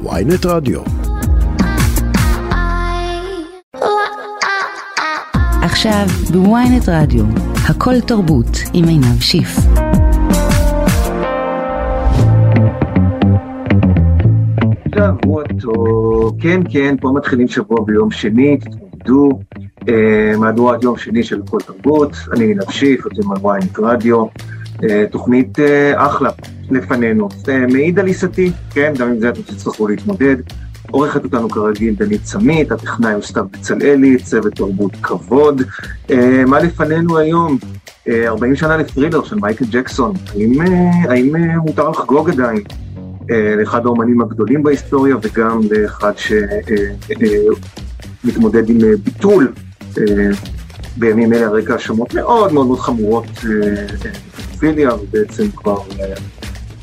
[0.00, 0.80] ויינט רדיו.
[5.62, 7.24] עכשיו בוויינט רדיו,
[7.68, 9.56] הכל תרבות עם עינב שיף.
[14.94, 19.28] שבוע טוב, כן כן, פה מתחילים שבוע ביום שני, תתמודדו,
[19.88, 24.24] אה, מהדורת יום שני של כל תרבות, אני עינב שיף, אתם על ויינט רדיו,
[25.10, 26.30] תוכנית אה, אחלה
[26.70, 30.36] לפנינו, זה מעיד על עיסתי, כן, גם עם זה אתם תצטרכו להתמודד,
[30.90, 35.62] עורכת אותנו כרגיל דנית סמית, הטכנאי הוא סתיו בצלאלי, צוות תרבות כבוד,
[36.10, 37.58] אה, מה לפנינו היום?
[38.08, 42.62] אה, 40 שנה לפרילר של מייקל ג'קסון, האם, אה, האם אה, מותר לחגוג עדיין?
[43.30, 46.12] אה, לאחד האומנים הגדולים בהיסטוריה וגם לאחד
[48.24, 49.52] שמתמודד עם אה, ביטול
[49.98, 50.04] אה,
[50.96, 53.26] בימים אלה על רקע האשמות מאוד מאוד מאוד חמורות
[54.62, 56.14] בפדופיליה ובעצם כבר, אה,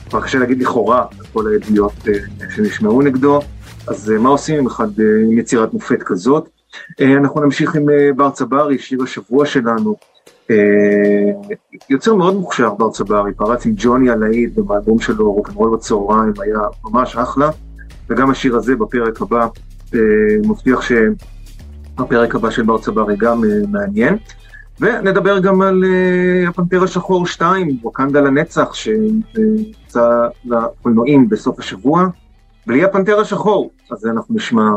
[0.09, 2.13] כבר קשה להגיד לכאורה כל העדויות אה,
[2.55, 3.39] שנשמעו נגדו
[3.88, 6.49] אז אה, מה עושים עם אחד עם יצירת מופת כזאת?
[7.02, 9.95] אנחנו נמשיך עם בר צברי, שיר השבוע שלנו
[11.89, 17.16] יוצר מאוד מוכשר בר צברי, פרץ עם ג'וני הלהיט במאלבום שלו רוקנרול בצהריים, היה ממש
[17.16, 17.49] אחלה,
[18.09, 19.47] וגם השיר הזה בפרק הבא
[20.45, 24.17] מבטיח שהפרק הבא של בר צברי גם מעניין.
[24.80, 32.08] ונדבר גם על uh, הפנתר השחור 2, ווקנדה לנצח, שיצא לקולנועים בסוף השבוע,
[32.67, 34.71] בלי הפנתר השחור, אז אנחנו נשמע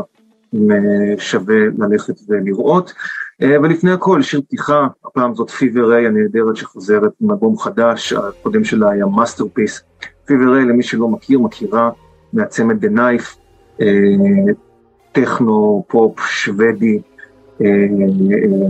[0.53, 2.93] אם uh, שווה ללכת ולראות.
[3.41, 8.63] Uh, ולפני הכל, שיר פתיחה, הפעם זאת פיבר ריי הנהדרת שחוזרת עם אלבום חדש, הקודם
[8.63, 9.81] שלה היה masterpiece.
[10.25, 11.89] פיבר ריי, למי שלא מכיר, מכירה
[12.33, 13.37] מהצמד The Knife,
[13.79, 13.83] uh,
[15.11, 17.01] טכנו, פופ, שוודי,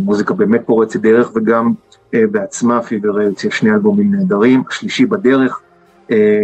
[0.02, 5.62] מוזיקה באמת פורצת דרך, וגם uh, בעצמה פיבר הוציאה שני אלבומים נהדרים, השלישי בדרך.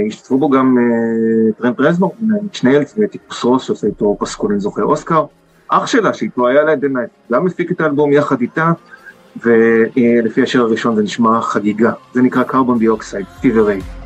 [0.08, 0.78] השתתפו בו גם
[1.58, 2.16] טרנט רזנור,
[2.52, 5.26] אינץ' ניילס ואטיקוס רוס שעושה איתו פסקולים זוכי אוסקר.
[5.68, 8.72] אח שלה, שאיתו היה לה את The Knife, גם הפיק את האלבום יחד איתה,
[9.44, 11.92] ולפי השיר הראשון זה נשמע חגיגה.
[12.14, 13.99] זה נקרא Carbon Dioxide, פיבר ריי.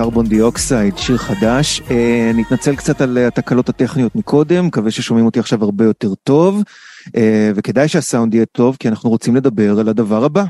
[0.00, 1.82] קרבון דיאוקסייד, שיר חדש.
[1.90, 6.62] אה, נתנצל קצת על התקלות הטכניות מקודם, מקווה ששומעים אותי עכשיו הרבה יותר טוב,
[7.16, 10.44] אה, וכדאי שהסאונד יהיה טוב, כי אנחנו רוצים לדבר על הדבר הבא.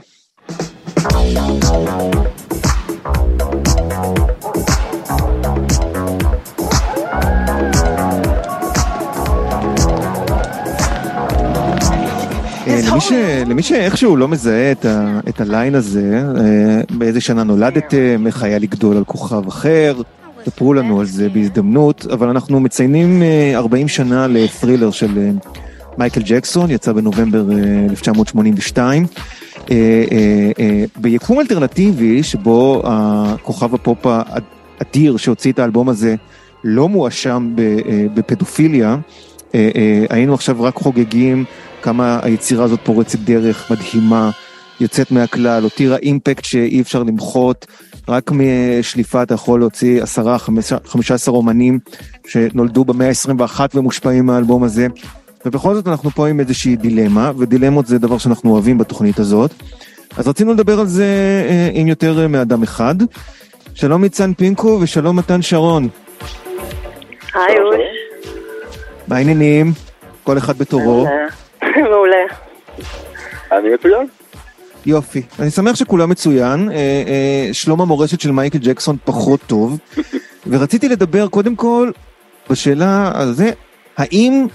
[12.91, 13.13] למי, ש...
[13.47, 15.21] למי שאיכשהו לא מזהה את, ה...
[15.29, 19.95] את הליין הזה, אה, באיזה שנה נולדתם, איך היה לגדול על כוכב אחר,
[20.45, 23.23] תספרו לנו על זה בהזדמנות, אבל אנחנו מציינים
[23.55, 25.31] 40 שנה לפרילר של
[25.99, 27.45] מייקל ג'קסון, יצא בנובמבר
[27.91, 29.07] 1982.
[30.97, 36.15] ביקום אלטרנטיבי שבו הכוכב הפופ האדיר שהוציא את האלבום הזה
[36.65, 37.55] לא מואשם
[38.15, 38.97] בפדופיליה,
[40.11, 41.45] היינו עכשיו רק חוגגים
[41.83, 44.31] כמה היצירה הזאת פורצת דרך מדהימה,
[44.81, 47.67] יוצאת מהכלל, הותירה אימפקט שאי אפשר למחות,
[48.09, 50.39] רק משליפה אתה יכול להוציא עשרה,
[50.85, 51.79] חמישה עשר אומנים
[52.27, 54.87] שנולדו במאה ה-21 ומושפעים מהאלבום הזה.
[55.47, 59.51] ובכל זאת אנחנו פה עם איזושהי דילמה, ודילמות זה דבר שאנחנו אוהבים בתוכנית הזאת.
[60.17, 61.05] אז רצינו לדבר על זה
[61.49, 62.95] אה, עם יותר מאדם אחד.
[63.75, 65.89] שלום ניצן פינקו ושלום מתן שרון.
[67.35, 68.31] היי אוש.
[69.09, 69.73] מה העניינים?
[70.25, 71.07] כל אחד בתורו.
[72.11, 72.35] מעולה.
[73.53, 74.07] אני מצוין.
[74.87, 79.79] יופי, אני שמח שכולם מצוין, אה, אה, שלום המורשת של מייקל ג'קסון פחות טוב,
[80.51, 81.91] ורציתי לדבר קודם כל
[82.51, 83.51] בשאלה על זה,
[83.97, 84.47] האם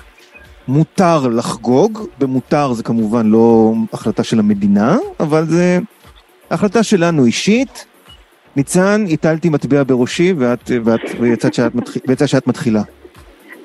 [0.67, 5.79] מותר לחגוג, במותר זה כמובן לא החלטה של המדינה, אבל זה
[6.51, 7.85] החלטה שלנו אישית.
[8.55, 12.81] ניצן, הטלתי מטבע בראשי ואת, ואת, ויצא שאת, מתחיל, שאת מתחילה.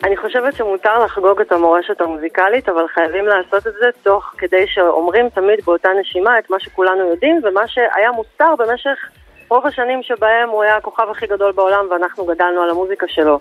[0.05, 5.29] אני חושבת שמותר לחגוג את המורשת המוזיקלית, אבל חייבים לעשות את זה תוך כדי שאומרים
[5.29, 9.11] תמיד באותה נשימה את מה שכולנו יודעים, ומה שהיה מוסתר במשך
[9.49, 13.39] רוב השנים שבהם הוא היה הכוכב הכי גדול בעולם ואנחנו גדלנו על המוזיקה שלו.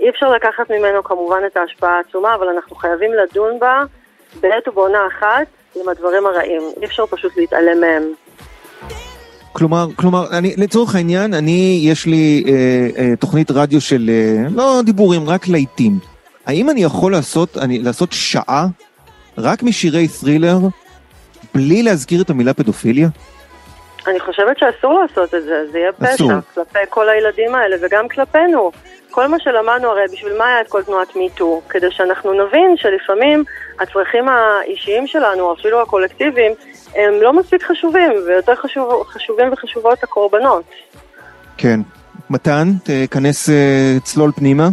[0.00, 3.82] אי אפשר לקחת ממנו כמובן את ההשפעה העצומה, אבל אנחנו חייבים לדון בה
[4.40, 6.62] בעת ובעונה אחת עם הדברים הרעים.
[6.80, 8.02] אי אפשר פשוט להתעלם מהם.
[9.52, 12.52] כלומר, כלומר, אני, לצורך העניין, אני, יש לי אה,
[12.98, 15.98] אה, תוכנית רדיו של, אה, לא דיבורים, רק להיטים.
[16.46, 18.66] האם אני יכול לעשות, אני, לעשות שעה
[19.38, 20.58] רק משירי ת'רילר,
[21.54, 23.08] בלי להזכיר את המילה פדופיליה?
[24.06, 28.70] אני חושבת שאסור לעשות את זה, זה יהיה פשע כלפי כל הילדים האלה וגם כלפינו.
[29.10, 31.60] כל מה שלמדנו הרי, בשביל מה היה את כל תנועת מיטו?
[31.68, 33.44] כדי שאנחנו נבין שלפעמים
[33.80, 36.52] הצרכים האישיים שלנו, אפילו הקולקטיביים,
[36.94, 40.64] הם לא מספיק חשובים, ויותר חשוב, חשובים וחשובות הקורבנות.
[41.56, 41.80] כן.
[42.30, 44.68] מתן, תכנס אה, צלול פנימה.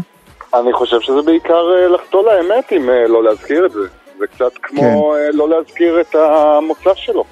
[0.54, 3.80] אני חושב שזה בעיקר אה, לחטוא לאמת אם אה, לא להזכיר את זה.
[4.18, 5.38] זה קצת כמו כן.
[5.38, 7.24] לא להזכיר את המוצא שלו.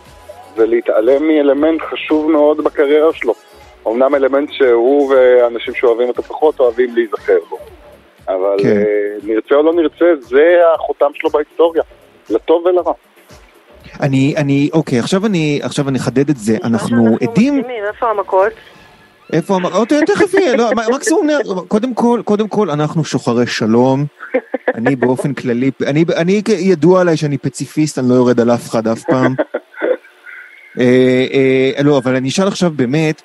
[0.55, 3.33] ולהתעלם מאלמנט חשוב מאוד בקריירה שלו.
[3.87, 7.57] אמנם אלמנט שהוא ואנשים שאוהבים אותו פחות אוהבים להיזכר בו.
[8.27, 8.83] אבל כן.
[9.23, 11.83] נרצה או לא נרצה, זה החותם שלו בהיסטוריה,
[12.29, 12.93] לטוב ולרע.
[14.01, 17.61] אני, אני, אוקיי, עכשיו אני, עכשיו אני אחדד את זה, אנחנו עדים...
[17.87, 18.51] איפה המכות?
[19.33, 19.89] איפה המכות?
[19.89, 21.27] תכף יהיה, לא, מקסימום,
[21.67, 24.05] קודם כל, קודם כל, אנחנו שוחרי שלום.
[24.75, 28.87] אני באופן כללי, אני, אני ידוע עליי שאני פציפיסט, אני לא יורד על אף אחד
[28.87, 29.35] אף פעם.
[30.79, 31.25] אה,
[31.77, 33.21] אה, לא, אבל אני אשאל עכשיו באמת,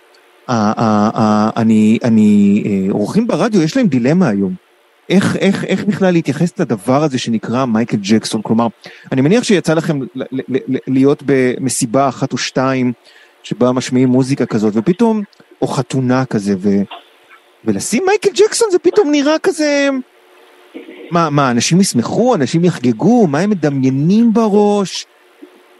[1.56, 4.54] אני, אני, אה, אורחים ברדיו, יש להם דילמה היום.
[5.12, 8.42] איך, איך, איך בכלל להתייחס לדבר הזה שנקרא מייקל ג'קסון?
[8.42, 8.66] כלומר,
[9.12, 9.98] אני מניח שיצא לכם
[10.86, 12.92] להיות במסיבה אחת או שתיים
[13.42, 15.22] שבה משמיעים מוזיקה כזאת, ופתאום,
[15.62, 16.68] או חתונה כזה, ו,
[17.64, 19.88] ולשים מייקל ג'קסון זה פתאום נראה כזה...
[21.10, 25.06] מה, מה, אנשים ישמחו, אנשים יחגגו, מה הם מדמיינים בראש?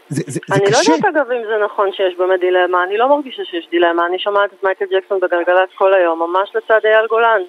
[0.09, 0.79] זה, זה, זה אני קשה.
[0.79, 4.05] אני לא יודעת אגב אם זה נכון שיש באמת דילמה, אני לא מרגישה שיש דילמה,
[4.05, 7.41] אני שומעת את מייקל ג'קסון בגלגלצ כל היום, ממש לצד אייל גולן.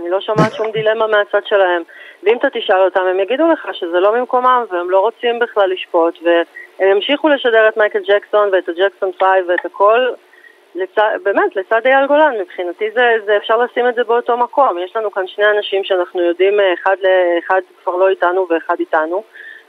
[0.00, 1.82] אני לא שומעת שום דילמה מהצד שלהם.
[2.22, 6.18] ואם אתה תשאל אותם, הם יגידו לך שזה לא ממקומם, והם לא רוצים בכלל לשפוט,
[6.22, 10.06] והם ימשיכו לשדר את מייקל ג'קסון ואת הג'קסון פייב ואת הכל,
[10.74, 10.98] לצ...
[11.22, 12.34] באמת, לצד אייל גולן.
[12.40, 14.78] מבחינתי זה, זה, אפשר לשים את זה באותו מקום.
[14.78, 16.96] יש לנו כאן שני אנשים שאנחנו יודעים, אה, אחד,
[17.46, 19.22] אחד כבר לא איתנו ואחד איתנו,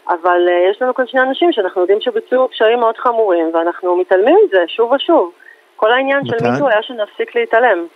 [0.09, 4.38] אבל uh, יש לנו כאן שני אנשים שאנחנו יודעים שביצעו פשעים מאוד חמורים, ואנחנו מתעלמים
[4.45, 5.31] מזה שוב ושוב.
[5.75, 7.88] כל העניין של מיטו היה שנפסיק להתעלם.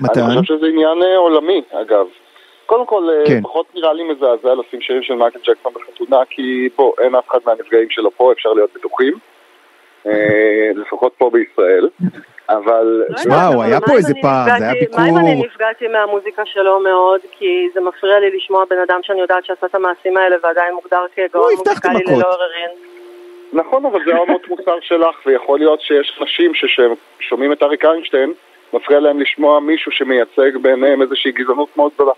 [0.00, 0.20] מתן?
[0.20, 2.06] אני חושב שזה עניין אה, עולמי, אגב.
[2.66, 3.42] קודם כל, אה, כן.
[3.42, 7.38] פחות נראה לי מזעזע לשים שירים של מייקל ג'קסון בחתונה, כי בוא, אין אף אחד
[7.46, 9.18] מהנפגעים שלו פה, אפשר להיות בטוחים.
[10.06, 11.88] אה, לפחות פה בישראל.
[12.48, 13.02] אבל...
[13.26, 15.00] וואו, לא היה פה איזה פעם, זה היה ביקור...
[15.00, 19.20] מה אם אני נפגעתי מהמוזיקה שלו מאוד, כי זה מפריע לי לשמוע בן אדם שאני
[19.20, 22.70] יודעת שעשה את המעשים האלה ועדיין מוגדר כגאון מוזיקלי ללא עוררין.
[23.52, 28.32] נכון, אבל זה אמות מוסר שלך, ויכול להיות שיש אנשים ששומעים את אריק איינשטיין,
[28.72, 32.12] מפריע להם לשמוע מישהו שמייצג ביניהם איזושהי גזענות מאוד גדולה.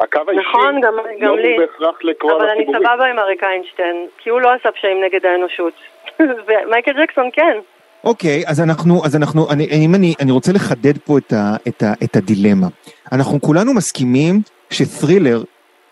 [0.00, 1.56] הקו האישי נכון, גם, גם לא לי.
[1.58, 5.72] בהכרח לקרוא אבל אני סבבה עם אריק איינשטיין, כי הוא לא עשה פשעים נגד האנושות.
[6.46, 7.58] ומייקל ג'קסון כן.
[8.04, 11.82] אוקיי, אז אנחנו, אז אנחנו, אני, אם אני, אני רוצה לחדד פה את, ה, את,
[11.82, 12.66] ה, את הדילמה.
[13.12, 14.40] אנחנו כולנו מסכימים
[14.70, 15.42] שת'רילר,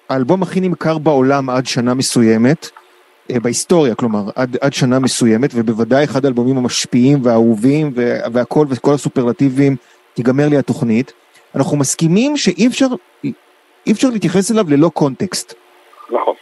[0.08, 2.70] האלבום הכי נמכר בעולם עד שנה מסוימת,
[3.30, 7.92] אה, בהיסטוריה, כלומר, עד, עד שנה מסוימת, ובוודאי אחד האלבומים המשפיעים והאהובים
[8.32, 9.76] והכל וכל הסופרלטיבים
[10.14, 11.12] תיגמר לי התוכנית,
[11.54, 12.86] אנחנו מסכימים שאי אפשר,
[13.86, 15.54] אי אפשר להתייחס אליו ללא קונטקסט.
[16.10, 16.34] נכון.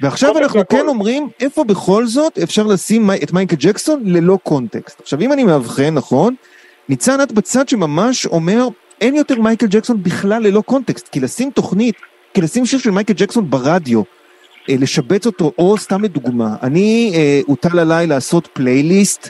[0.00, 5.00] ועכשיו אנחנו כן אומרים איפה בכל זאת אפשר לשים את מייקל ג'קסון ללא קונטקסט.
[5.00, 6.34] עכשיו אם אני מאבחן, נכון,
[6.88, 8.68] ניצן את בצד שממש אומר
[9.00, 11.94] אין יותר מייקל ג'קסון בכלל ללא קונטקסט, כי לשים תוכנית,
[12.34, 14.02] כי לשים שיר של מייקל ג'קסון ברדיו,
[14.70, 19.28] אה, לשבץ אותו, או סתם לדוגמה, אני, אה, הוטל עליי לעשות פלייליסט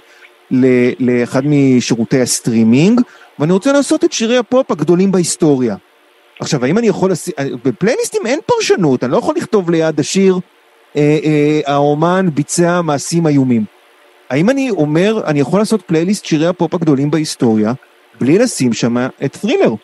[1.00, 3.00] לאחד משירותי הסטרימינג,
[3.38, 5.76] ואני רוצה לעשות את שירי הפופ הגדולים בהיסטוריה.
[6.40, 10.34] עכשיו, האם אני יכול אה, בפלייליסטים אין פרשנות, אני לא יכול לכתוב ליד השיר,
[10.96, 13.64] אה, אה, האומן ביצע מעשים איומים.
[14.30, 17.72] האם אני אומר, אני יכול לעשות פלייליסט שירי הפופ הגדולים בהיסטוריה,
[18.20, 19.74] בלי לשים שם את Thriller?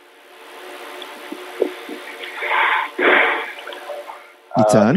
[4.58, 4.96] ניצן?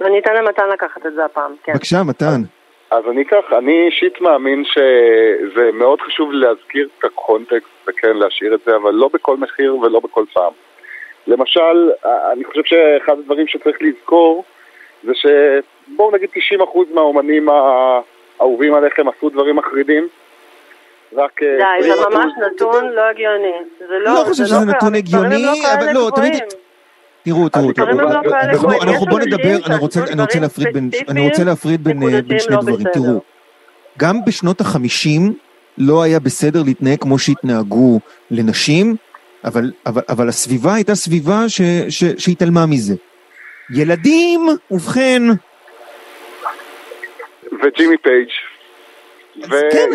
[0.00, 1.72] אני אתן למתן לקחת את זה הפעם, כן.
[1.72, 2.42] בבקשה, מתן.
[2.90, 8.60] אז אני כך, אני אישית מאמין שזה מאוד חשוב להזכיר את הקונטקסט וכן להשאיר את
[8.66, 10.52] זה, אבל לא בכל מחיר ולא בכל פעם.
[11.26, 11.90] למשל,
[12.32, 14.44] אני חושב שאחד הדברים שצריך לזכור
[15.04, 16.28] זה שבואו נגיד
[16.60, 16.64] 90%
[16.94, 20.08] מהאומנים האהובים עליכם עשו דברים מחרידים.
[21.12, 21.42] רק...
[21.42, 23.52] די, זה ממש נתון לא הגיוני.
[23.78, 25.44] זה לא, לא חושב שזה נתון הגיוני,
[25.78, 26.34] אבל לא, תמיד...
[27.24, 27.90] תראו, תראו, תראו,
[28.82, 29.56] אנחנו בוא נדבר,
[31.08, 32.00] אני רוצה להפריד בין
[32.38, 33.22] שני דברים, תראו,
[33.98, 35.34] גם בשנות החמישים
[35.78, 38.00] לא היה בסדר להתנהג כמו שהתנהגו
[38.30, 38.96] לנשים,
[40.08, 41.44] אבל הסביבה הייתה סביבה
[42.18, 42.94] שהתעלמה מזה.
[43.70, 44.40] ילדים,
[44.70, 45.22] ובכן...
[47.62, 48.28] וג'ימי פייג'.
[49.42, 49.88] כן,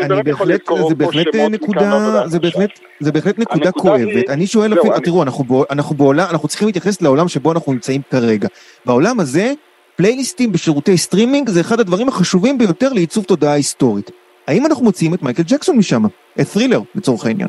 [0.00, 4.30] אני בהחלט, זה בהחלט נקודה, זה בהחלט, זה בהחלט נקודה כואבת.
[4.30, 5.22] אני שואל אפילו, תראו,
[5.70, 8.48] אנחנו בעולם, אנחנו צריכים להתייחס לעולם שבו אנחנו נמצאים כרגע.
[8.86, 9.52] בעולם הזה,
[9.96, 14.10] פלייליסטים בשירותי סטרימינג זה אחד הדברים החשובים ביותר לעיצוב תודעה היסטורית.
[14.46, 16.02] האם אנחנו מוציאים את מייקל ג'קסון משם?
[16.40, 17.48] את Thriller, לצורך העניין.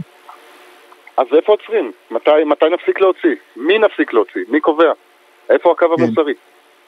[1.18, 1.92] אז איפה עוצרים?
[2.12, 3.36] מתי, מתי נפסיק להוציא?
[3.56, 4.42] מי נפסיק להוציא?
[4.50, 4.92] מי קובע?
[5.50, 6.04] איפה הקו כן.
[6.04, 6.34] המוסרי?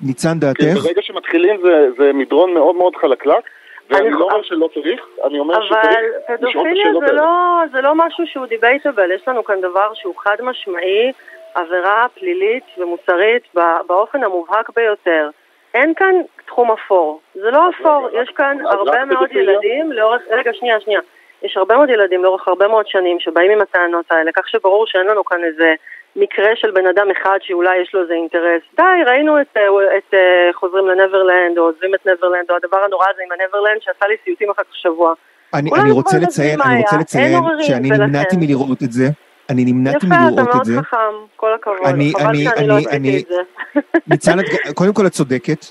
[0.02, 0.84] ניצן כי דעתך?
[0.84, 3.44] ברגע שמתחילים זה, זה מדרון מאוד מאוד חלקלק,
[3.90, 7.22] ואני אני- לא אומר שלא צריך, אני אומר אבל שצריך לשאול את פדופיליה השאלות האלה.
[7.22, 11.12] לא, זה לא משהו שהוא דיבייטבל, יש לנו כאן דבר שהוא חד משמעי,
[11.56, 13.44] עבירה פלילית ומוסרית
[13.88, 15.30] באופן המובהק ביותר.
[15.74, 16.16] אין כאן
[16.46, 19.54] תחום אפור, זה לא אפור, יש כאן הרבה מאוד פדופיליה?
[19.54, 21.00] ילדים לאורך, רגע שנייה שנייה,
[21.44, 25.08] יש הרבה מאוד ילדים לאורך הרבה מאוד שנים שבאים עם הטענות האלה, כך שברור שאין
[25.08, 25.74] לנו כאן איזה
[26.18, 28.62] מקרה של בן אדם אחד שאולי יש לו איזה אינטרס.
[28.78, 29.62] די, ראינו את, אה,
[29.98, 30.20] את אה,
[30.60, 34.50] חוזרים לנברלנד, או עוזבים את נברלנד, או הדבר הנורא הזה עם הנברלנד שעשה לי סיוטים
[34.50, 35.14] אחר כך שבוע.
[35.54, 39.06] אני, אני רוצה לציין, אני רוצה לציין שאני נמנעתי מלראות את זה.
[39.50, 40.82] אני נמנעתי יפה, אתה מלראות את מאוד זה.
[40.82, 40.98] חכם,
[41.36, 41.78] כל הכבוד.
[41.86, 43.42] אני- חבל אני- שאני לא אני- אני- את זה.
[44.12, 44.38] ניצן,
[44.76, 45.66] קודם כל את צודקת.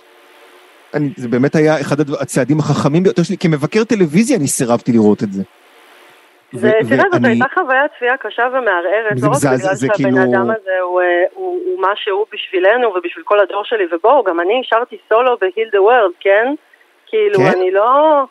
[0.95, 3.37] אני, זה באמת היה אחד הצעדים החכמים ביותר שלי.
[3.37, 5.43] כמבקר טלוויזיה אני סירבתי לראות את זה.
[6.57, 10.51] זה, ו- תראה, זאת הייתה חוויית צפייה קשה ומערערת, לא רק בגלל שהבן כאילו- אדם
[10.51, 14.99] הזה הוא, אה, הוא, מה שהוא בשבילנו ובשביל כל הדור שלי, ובואו, גם אני שרתי
[15.09, 16.55] סולו ב-Heal the World, כן?
[17.07, 17.59] כאילו, כן?
[17.59, 18.23] אני לא...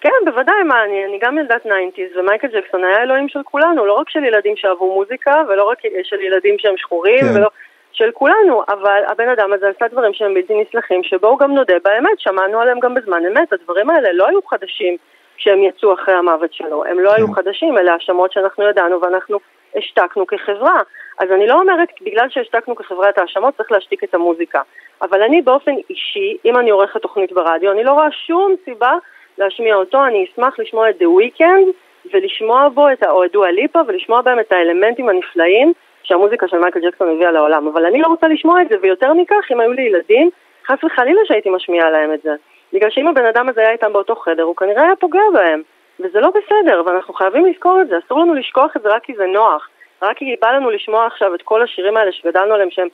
[0.00, 3.92] כן, בוודאי, מה, אני, אני גם ילדת 90's, ומייקל ג'קסון היה אלוהים של כולנו, לא
[3.92, 7.38] רק של ילדים שאהבו מוזיקה, ולא רק של ילדים שהם שחורים, כן.
[7.38, 7.48] ולא...
[7.92, 12.18] של כולנו, אבל הבן אדם הזה עשה דברים שהם בלתי נסלחים, שבואו גם נודה באמת,
[12.18, 14.96] שמענו עליהם גם בזמן אמת, הדברים האלה לא היו חדשים
[15.42, 17.32] כשהם יצאו אחרי המוות שלו, הם לא היו כן.
[17.32, 19.38] חדשים, אלה האשמות שאנחנו ידענו ואנחנו
[19.76, 20.80] השתקנו כחברה.
[21.18, 24.60] אז אני לא אומרת, בגלל שהשתקנו כחברה את ההאשמות, צריך להשתיק את המוזיקה.
[25.02, 28.92] אבל אני באופן אישי, אם אני עורכת תוכנית ברדיו, אני לא רואה שום סיבה
[29.38, 31.72] להשמיע אותו, אני אשמח לשמוע את The Weeknd
[32.12, 35.72] ולשמוע בו את ה- או את דואה ליפה ולשמוע בהם את האלמנטים הנפלאים
[36.02, 37.68] שהמוזיקה של מייקל ג'קסון הביאה לעולם.
[37.68, 40.30] אבל אני לא רוצה לשמוע את זה, ויותר מכך, אם היו לי ילדים,
[40.66, 42.34] חס וחלילה שהייתי משמיעה להם את זה.
[42.72, 45.62] בגלל שאם הבן אדם הזה היה איתם באותו חדר, הוא כנראה היה פוגע בהם.
[46.00, 49.12] וזה לא בסדר, ואנחנו חייבים לזכור את זה, אסור לנו לשכוח את זה רק כי
[49.16, 49.68] זה נוח.
[50.02, 52.88] רק כי בא לנו לשמוע עכשיו את כל השירים האלה שגדלנו עליהם שהם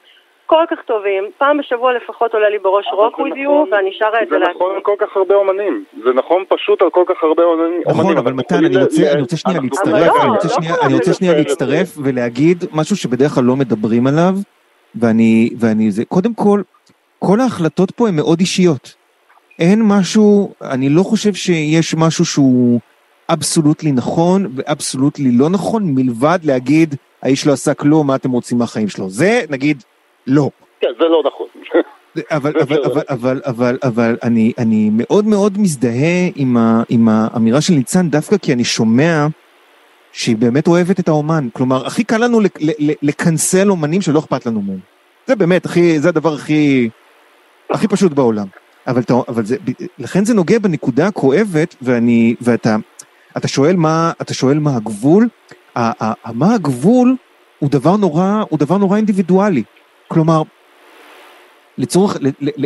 [0.46, 3.74] כל כך טובים, פעם בשבוע לפחות עולה לי בראש אבל רוק זה with נכון- you,
[3.74, 4.54] ואני שרה את זה זה לעצמי.
[4.54, 7.82] נכון על כל כך הרבה אומנים, זה נכון פשוט על כל כך הרבה אומנים.
[7.86, 11.32] נכון, אבל מתן, אני רוצה, ל- אני רוצה שנייה להצטרף, לא, אני רוצה לא שנייה,
[11.32, 11.38] זה.
[11.38, 14.32] להצטרף ולהגיד משהו שבדרך כלל לא מדברים עליו,
[15.00, 16.60] ואני, ואני, זה, קודם כל,
[17.18, 18.97] כל ההחלטות פה הן מאוד אישיות.
[19.58, 22.80] אין משהו, אני לא חושב שיש משהו שהוא
[23.28, 28.88] אבסולוטלי נכון ואבסולוטלי לא נכון, מלבד להגיד, האיש לא עשה כלום, מה אתם רוצים מהחיים
[28.88, 29.10] שלו?
[29.10, 29.82] זה, נגיד,
[30.26, 30.50] לא.
[30.80, 31.46] כן, זה לא נכון.
[32.30, 32.92] אבל, אבל, בסדר.
[32.92, 38.10] אבל, אבל, אבל, אבל אני, אני מאוד מאוד מזדהה עם, ה, עם האמירה של ניצן
[38.10, 39.26] דווקא כי אני שומע
[40.12, 41.48] שהיא באמת אוהבת את האומן.
[41.52, 42.40] כלומר, הכי קל לנו
[43.02, 44.78] לקנסל אומנים שלא אכפת לנו מהם.
[45.26, 46.88] זה באמת, הכי, זה הדבר הכי,
[47.70, 48.46] הכי פשוט בעולם.
[48.88, 49.56] אבל, אתה, אבל זה,
[49.98, 52.76] לכן זה נוגע בנקודה הכואבת, ואני, ואתה,
[53.36, 55.28] אתה שואל מה, אתה שואל מה הגבול,
[55.76, 57.16] ה- ה- ה- מה הגבול
[57.58, 59.62] הוא דבר נורא, הוא דבר נורא אינדיבידואלי.
[60.08, 60.42] כלומר,
[61.78, 62.16] לצורך,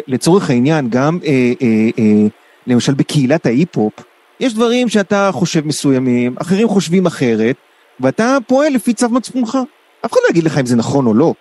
[0.08, 2.26] לצורך העניין, גם אה, אה, אה,
[2.66, 3.92] למשל בקהילת ההיפ-הופ,
[4.40, 7.56] יש דברים שאתה חושב מסוימים, אחרים חושבים אחרת,
[8.00, 9.58] ואתה פועל לפי צו מצפונך.
[10.06, 11.34] אף אחד לא יגיד לך אם זה נכון או לא.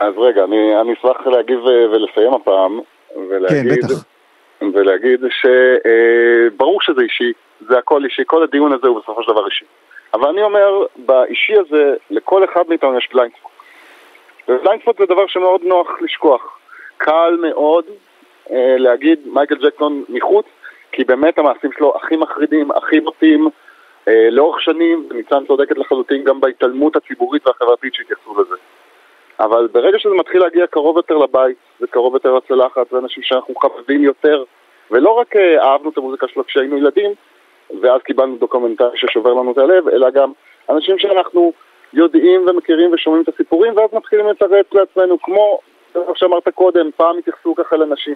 [0.00, 2.80] אז רגע, אני, אני אשמח להגיב אה, ולסיים הפעם,
[3.14, 4.04] כן, ולהגיד, בטח.
[4.74, 7.32] ולהגיד שברור שזה אישי,
[7.68, 9.64] זה הכל אישי, כל הדיון הזה הוא בסופו של דבר אישי.
[10.14, 13.50] אבל אני אומר, באישי הזה, לכל אחד מאיתנו יש blind spot.
[14.48, 16.58] ו blind spot זה דבר שמאוד נוח לשכוח.
[16.96, 17.84] קל מאוד
[18.50, 20.46] אה, להגיד מייקל ג'קסון מחוץ,
[20.92, 23.48] כי באמת המעשים שלו הכי מחרידים, הכי בוטים,
[24.08, 28.56] אה, לאורך שנים, וניצן צודקת לחלוטין גם בהתעלמות הציבורית והחברתית שהתייחסו לזה.
[29.40, 34.44] אבל ברגע שזה מתחיל להגיע קרוב יותר לבית, וקרוב יותר לצלחת, ואנשים שאנחנו מחבבים יותר,
[34.90, 37.10] ולא רק אה, אהבנו את המוזיקה שלו כשהיינו ילדים,
[37.80, 40.32] ואז קיבלנו דוקומנטרי ששובר לנו את הלב, אלא גם
[40.70, 41.52] אנשים שאנחנו
[41.92, 45.58] יודעים ומכירים ושומעים את הסיפורים, ואז מתחילים לתרץ לעצמנו, כמו
[45.92, 48.14] כמו שאמרת קודם, פעם התייחסו ככה לנשים.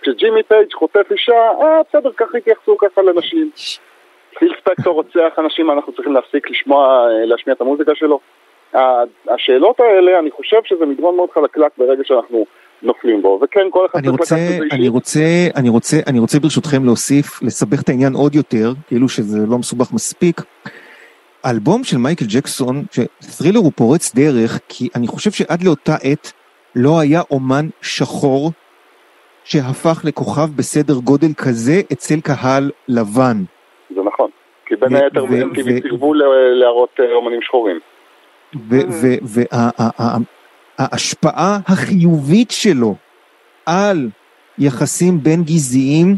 [0.00, 3.50] כשג'ימי פייג' חוטף אישה, אה, בסדר, ככה התייחסו ככה לנשים.
[4.38, 8.20] פיל ספקטור רוצח אנשים, אנחנו צריכים להפסיק לשמוע, אה, להשמיע את המוזיקה שלו.
[9.28, 12.46] השאלות האלה, אני חושב שזה מדרון מאוד חלקלק ברגע שאנחנו
[12.82, 14.88] נופלים בו, וכן, כל אחד צריך רוצה, לקחת את זה אני.
[14.88, 15.20] רוצה,
[15.56, 19.92] אני רוצה, אני רוצה ברשותכם להוסיף, לסבך את העניין עוד יותר, כאילו שזה לא מסובך
[19.92, 20.40] מספיק.
[21.44, 26.32] האלבום של מייקל ג'קסון, שת'רילר הוא פורץ דרך, כי אני חושב שעד לאותה עת
[26.76, 28.50] לא היה אומן שחור
[29.44, 33.36] שהפך לכוכב בסדר גודל כזה אצל קהל לבן.
[33.94, 34.30] זה נכון.
[34.66, 36.14] כי בין היתר הם סירבו
[36.54, 37.78] להראות אה, אומנים שחורים.
[40.78, 42.94] וההשפעה החיובית שלו
[43.66, 44.08] על
[44.58, 46.16] יחסים בין גזעיים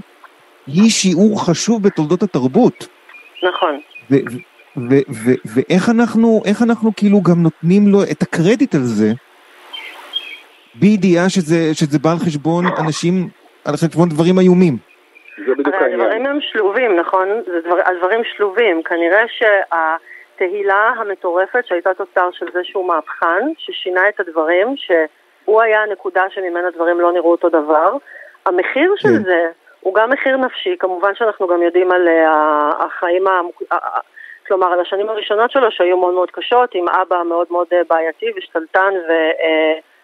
[0.67, 2.89] היא שיעור חשוב בתולדות התרבות.
[3.43, 3.81] נכון.
[5.45, 9.13] ואיך אנחנו, איך אנחנו כאילו גם נותנים לו את הקרדיט על זה,
[10.75, 13.29] בידיעה שזה, שזה בא על חשבון אנשים,
[13.65, 14.77] על חשבון דברים איומים.
[15.47, 16.01] זה בדיוק העניין.
[16.01, 17.29] הדברים הם שלובים, נכון?
[17.65, 18.83] דבר, הדברים שלובים.
[18.83, 19.23] כנראה
[20.43, 26.71] שהתהילה המטורפת שהייתה תוצר של זה שהוא מהפכן, ששינה את הדברים, שהוא היה הנקודה שממנה
[26.71, 27.97] דברים לא נראו אותו דבר.
[28.47, 29.23] המחיר של כן.
[29.25, 29.49] זה
[29.81, 32.29] הוא גם מחיר נפשי, כמובן שאנחנו גם יודעים על uh,
[32.85, 33.63] החיים, המוק...
[34.47, 38.27] כלומר על השנים הראשונות שלו שהיו מאוד מאוד קשות, עם אבא מאוד מאוד uh, בעייתי
[38.37, 38.93] ושתלטן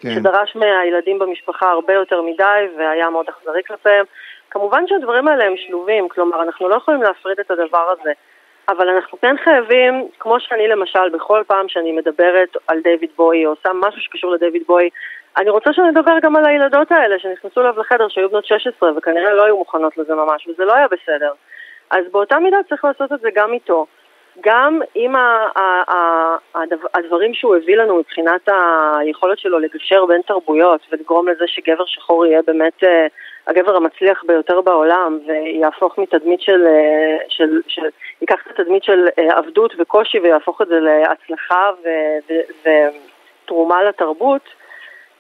[0.04, 0.58] ושדרש כן.
[0.58, 4.04] מהילדים במשפחה הרבה יותר מדי והיה מאוד אכזרי כלפיהם.
[4.50, 8.12] כמובן שהדברים האלה הם שלובים, כלומר אנחנו לא יכולים להפריד את הדבר הזה,
[8.68, 13.50] אבל אנחנו כן חייבים, כמו שאני למשל בכל פעם שאני מדברת על דיוויד בוי או
[13.50, 14.90] עושה משהו שקשור לדיוויד בוי,
[15.36, 19.44] אני רוצה שנדבר גם על הילדות האלה שנכנסו אליו לחדר שהיו בנות 16 וכנראה לא
[19.44, 21.32] היו מוכנות לזה ממש וזה לא היה בסדר.
[21.90, 23.86] אז באותה מידה צריך לעשות את זה גם איתו.
[24.40, 25.12] גם עם
[26.94, 28.48] הדברים שהוא הביא לנו מבחינת
[29.00, 33.06] היכולת שלו לגשר בין תרבויות ולגרום לזה שגבר שחור יהיה באמת אה,
[33.46, 37.82] הגבר המצליח ביותר בעולם ויהפוך מתדמית של, אה, של, של
[38.20, 41.70] ייקח את התדמית של אה, עבדות וקושי ויהפוך את זה להצלחה
[43.44, 44.42] ותרומה לתרבות,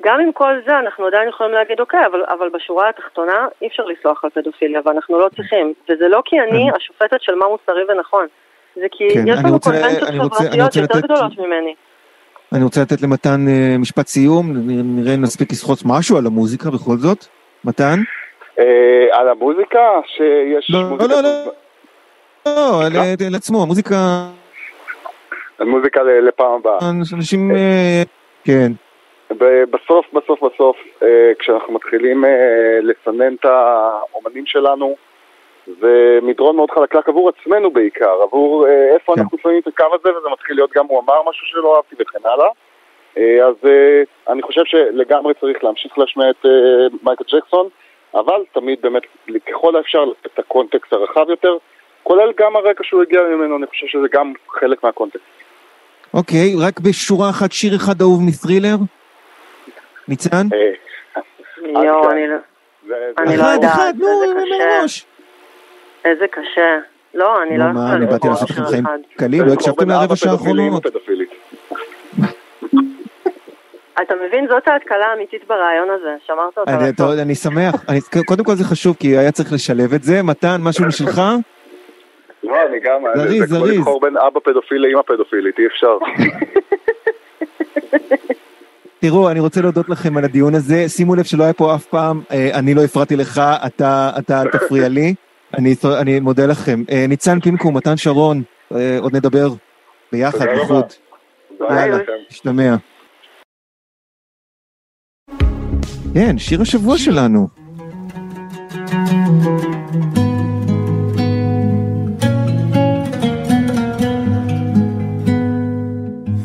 [0.02, 3.84] גם עם כל זה אנחנו עדיין יכולים להגיד אוקיי, אבל, אבל בשורה התחתונה אי אפשר
[3.84, 8.26] לסלוח על פדופיליה ואנחנו לא צריכים, וזה לא כי אני השופטת של מה מוסרי ונכון,
[8.80, 11.04] זה כי כן, יש לנו קונבנציות חברתיות יותר לתת...
[11.04, 11.74] גדולות ממני.
[12.52, 14.46] אני רוצה לתת למתן uh, משפט סיום,
[14.96, 17.26] נראה אם נספיק לסחוץ משהו על המוזיקה בכל זאת.
[17.64, 17.98] מתן?
[18.56, 18.62] Uh,
[19.12, 19.80] על המוזיקה?
[20.06, 21.14] שיש לא, מוזיקה...
[21.14, 21.30] לא, לא,
[22.46, 22.92] לא, לא, על,
[23.26, 23.96] על עצמו, המוזיקה...
[25.60, 26.78] מוזיקה לפעם הבאה.
[27.12, 27.54] אנשים, uh,
[28.44, 28.72] כן.
[29.70, 30.76] בסוף, בסוף, בסוף,
[31.38, 32.24] כשאנחנו מתחילים
[32.82, 34.96] לסנן את האומנים שלנו,
[35.80, 39.20] זה מדרון מאוד חלקלק עבור עצמנו בעיקר, עבור אה, איפה כן.
[39.20, 42.28] אנחנו שמים את הקו הזה, וזה מתחיל להיות גם הוא אמר משהו שלא אהבתי וכן
[42.28, 42.48] הלאה.
[43.18, 46.46] אה, אז אה, אני חושב שלגמרי צריך להמשיך להשמיע את
[47.02, 47.68] מייקל ג'קסון,
[48.14, 49.02] אבל תמיד באמת,
[49.50, 51.56] ככל האפשר, את הקונטקסט הרחב יותר,
[52.02, 55.24] כולל גם הרקע שהוא הגיע ממנו, אני חושב שזה גם חלק מהקונטקסט.
[56.14, 58.76] אוקיי, רק בשורה אחת, שיר אחד אהוב מת'רילר?
[60.08, 60.46] ניצן?
[61.84, 62.36] יואו, אני לא...
[63.18, 64.04] אני לא יודעת, זה
[64.84, 65.17] קשה.
[66.04, 66.78] איזה קשה.
[67.14, 67.72] לא, אני לא יכולה...
[67.72, 68.84] מה, אני באתי לעשות לכם חיים
[69.16, 70.86] קלים, לא הקשבתם מהרבע שעה האחרונות.
[74.02, 77.18] אתה מבין, זאת ההתקלה האמיתית ברעיון הזה, שמרת אותה בסוף.
[77.22, 77.74] אני שמח,
[78.26, 80.22] קודם כל זה חשוב, כי היה צריך לשלב את זה.
[80.22, 81.22] מתן, משהו משלך?
[82.44, 83.02] לא, אני גם,
[83.46, 85.98] זה כמו לבחור בין אבא פדופיל לאמא פדופילית, אי אפשר.
[89.00, 90.88] תראו, אני רוצה להודות לכם על הדיון הזה.
[90.88, 94.88] שימו לב שלא היה פה אף פעם, אה, אני לא הפרעתי לך, אתה אל תפריע
[94.88, 95.14] לי.
[95.54, 96.82] אני, אני מודה לכם.
[96.90, 98.42] אה, ניצן פינקו, מתן שרון,
[98.74, 99.48] אה, עוד נדבר
[100.12, 100.84] ביחד, בחוד.
[101.60, 101.98] יאללה,
[102.30, 102.76] נשתמע.
[106.14, 107.48] כן, שיר השבוע שלנו.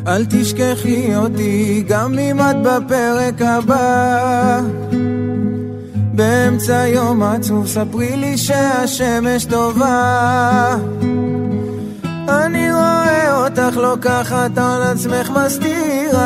[0.06, 4.60] אל תשכחי אותי גם אם את בפרק הבא
[6.16, 10.76] באמצע יום עצוב ספרי לי שהשמש טובה.
[12.28, 16.20] אני רואה אותך לוקחת על עצמך מסתירה.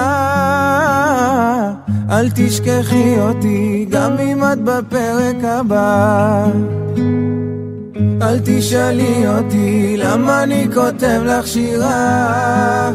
[2.11, 6.47] אל תשכחי אותי גם אם את בפרק הבא.
[8.23, 12.91] אל תשאלי אותי למה אני כותב לך שירה?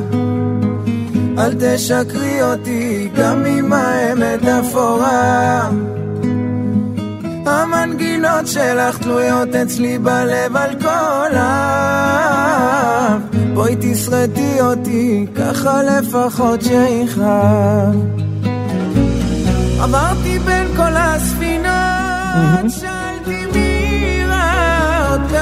[1.37, 5.69] אל תשקרי אותי גם אם האמת אפורה
[7.83, 13.21] המנגינות שלך תלויות אצלי בלב על כל אב
[13.53, 17.95] בואי תשרדי אותי, ככה לפחות שיכאב
[19.79, 21.65] עברתי בין כל הספינות,
[22.69, 25.37] שאלתי מי ראה אותך.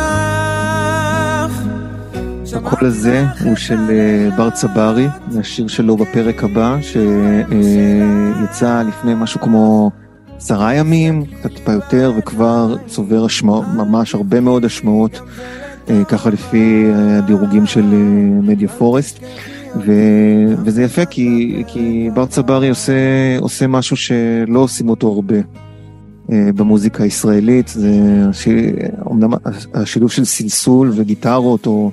[2.56, 9.42] הקול הזה הוא של אה, בר צברי, זה השיר שלו בפרק הבא, שיצא לפני משהו
[9.42, 9.92] כמו
[10.42, 15.22] עשרה ימים, קצת טיפה יותר, וכבר צובר השמעות, ממש הרבה מאוד השמעות,
[15.90, 19.20] אה, ככה לפי אה, הדירוגים של אה, מדיה פורסט.
[19.76, 19.92] ו,
[20.66, 22.94] וזה יפה כי, כי בר צברי עושה,
[23.40, 25.36] עושה משהו שלא עושים אותו הרבה
[26.30, 27.92] במוזיקה הישראלית, זה
[29.06, 29.34] אומנם
[29.74, 31.92] השילוב של סלסול וגיטרות או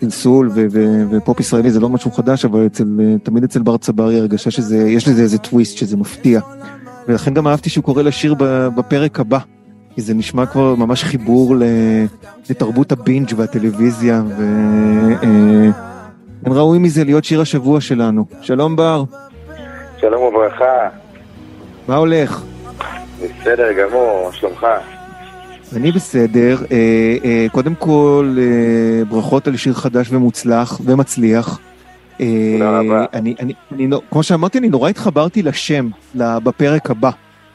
[0.00, 2.84] סלסול ו, ו, ופופ ישראלי זה לא משהו חדש, אבל אצל,
[3.22, 6.40] תמיד אצל בר צברי הרגשה שיש לזה איזה טוויסט שזה מפתיע.
[7.08, 8.34] ולכן גם אהבתי שהוא קורא לשיר
[8.76, 9.38] בפרק הבא.
[9.94, 11.54] כי זה נשמע כבר ממש חיבור
[12.50, 15.72] לתרבות הבינג' והטלוויזיה, ואין
[16.46, 18.24] ראוי מזה להיות שיר השבוע שלנו.
[18.42, 19.04] שלום בר.
[20.00, 20.88] שלום וברכה.
[21.88, 22.42] מה הולך?
[23.20, 24.66] בסדר גמור, מה שלומך?
[25.76, 26.56] אני בסדר.
[26.72, 26.76] אה,
[27.24, 31.58] אה, קודם כל, אה, ברכות על שיר חדש ומוצלח ומצליח.
[32.18, 33.04] תודה רבה.
[33.12, 37.10] אני, אני, אני, כמו שאמרתי, אני נורא התחברתי לשם בפרק הבא.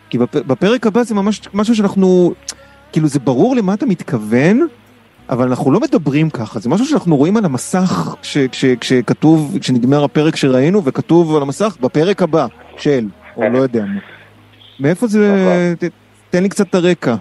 [0.10, 0.18] כי
[0.48, 2.34] בפרק הבא זה ממש משהו שאנחנו,
[2.92, 4.68] כאילו זה ברור למה אתה מתכוון,
[5.30, 10.04] אבל אנחנו לא מדברים ככה, זה משהו שאנחנו רואים על המסך כש, כש, כשכתוב, כשנגמר
[10.04, 12.46] הפרק שראינו וכתוב על המסך בפרק הבא
[12.78, 13.06] של,
[13.38, 14.00] או לא יודע מה.
[14.80, 15.20] מאיפה זה,
[15.80, 15.84] ת,
[16.30, 17.16] תן לי קצת את הרקע.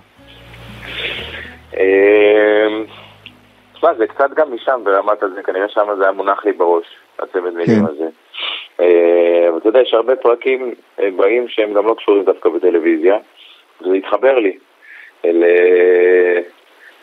[1.77, 2.85] אמ,
[3.75, 6.85] תשמע, זה קצת גם משם ברמת הזה, כנראה שם זה היה מונח לי בראש,
[7.35, 7.93] מילים כן.
[7.93, 8.09] הזה.
[8.81, 13.19] אה, אבל אתה יודע, יש הרבה פרקים אה, באים שהם גם לא קשורים דווקא בטלוויזיה,
[13.81, 14.59] וזה התחבר לי
[15.25, 16.41] אה,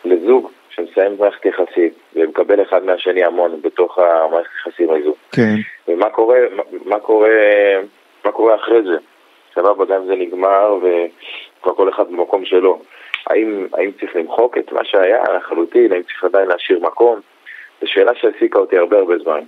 [0.04, 5.14] לזוג שמסיים מערכת יחסים ומקבל אחד מהשני המון בתוך המערכת יחסים הזו.
[5.32, 5.54] כן.
[5.88, 7.28] ומה קורה, מה, מה קורה,
[8.24, 8.96] מה קורה אחרי זה?
[9.54, 12.78] סבבה, גם זה נגמר וכבר כל אחד במקום שלו.
[13.26, 17.20] האם, האם צריך למחוק את מה שהיה לחלוטין, האם צריך עדיין להשאיר מקום?
[17.80, 19.40] זו שאלה שהעסיקה אותי הרבה הרבה זמן.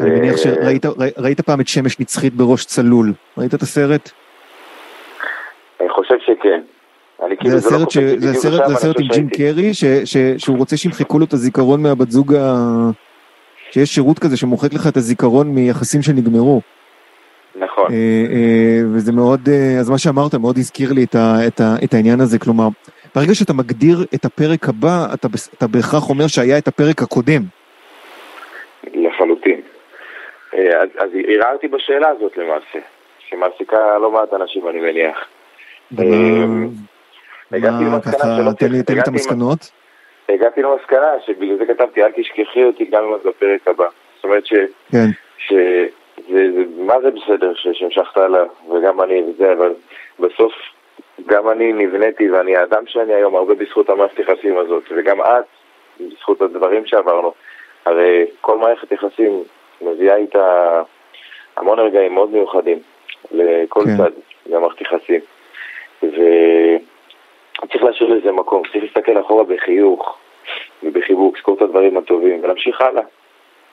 [0.00, 0.86] אני מניח שראית
[1.18, 4.10] ראית פעם את שמש נצחית בראש צלול, ראית את הסרט?
[5.80, 6.60] אני חושב שכן.
[7.40, 7.98] כאילו זה לא הסרט, ש...
[7.98, 9.84] זה הסרט, זה הסרט עם ג'ים קרי, ש...
[9.84, 10.16] ש...
[10.38, 12.54] שהוא רוצה שימחקו לו את הזיכרון מהבת זוג ה...
[13.70, 16.60] שיש שירות כזה שמוחק לך את הזיכרון מיחסים שנגמרו.
[17.54, 17.92] נכון.
[17.92, 17.96] אה,
[18.30, 21.46] אה, וזה מאוד, אה, אז מה שאמרת מאוד הזכיר לי את, ה...
[21.46, 21.74] את, ה...
[21.84, 22.68] את העניין הזה, כלומר,
[23.14, 27.42] ברגע שאתה מגדיר את הפרק הבא, אתה, אתה בהכרח אומר שהיה את הפרק הקודם.
[30.54, 32.78] אה, אז, אז ערערתי בשאלה הזאת למעשה,
[33.18, 35.28] שמעסיקה לא מעט אנשים אני מניח.
[37.90, 39.70] מה ככה, שלא תן לי, את המסקנות.
[40.28, 43.86] הגעתי למסקנה שבגלל זה כתבתי אל תשכחי אותי גם אם את בפרק הבא.
[44.16, 44.52] זאת אומרת ש...
[44.92, 45.06] כן,
[45.38, 45.86] שזה,
[46.28, 49.72] זה, מה זה בסדר ש- שהמשכת עליו, וגם אני וזה, אבל
[50.20, 50.52] בסוף
[51.26, 55.44] גם אני נבניתי ואני האדם שאני היום הרבה בזכות המערכת יחסים הזאת, וגם את,
[56.00, 57.32] בזכות הדברים שעברנו.
[57.86, 59.42] הרי כל מערכת יחסים
[59.82, 60.82] מביאה איתה
[61.56, 62.78] המון רגעים מאוד מיוחדים
[63.32, 63.96] לכל כן.
[63.96, 64.10] צד,
[64.52, 65.20] גם מערכת יחסים.
[66.02, 70.16] וצריך להשאיר לזה מקום, צריך להסתכל אחורה בחיוך
[70.82, 73.02] ובחיבוק, לזכור את הדברים הטובים ולהמשיך הלאה.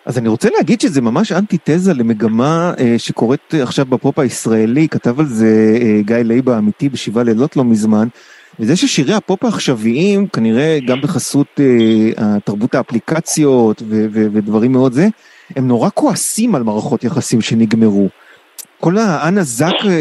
[0.06, 5.26] אז אני רוצה להגיד שזה ממש אנטיתזה למגמה אה, שקורית עכשיו בפופ הישראלי, כתב על
[5.26, 5.46] זה
[5.82, 8.08] אה, גיא לייבה האמיתי בשבעה לילות לא מזמן,
[8.60, 15.06] וזה ששירי הפופ העכשוויים, כנראה גם בחסות אה, תרבות האפליקציות ו- ו- ודברים מאוד זה,
[15.56, 18.10] הם נורא כועסים על מערכות יחסים שנגמרו.
[18.80, 19.92] כל האנה זק, אה, אה,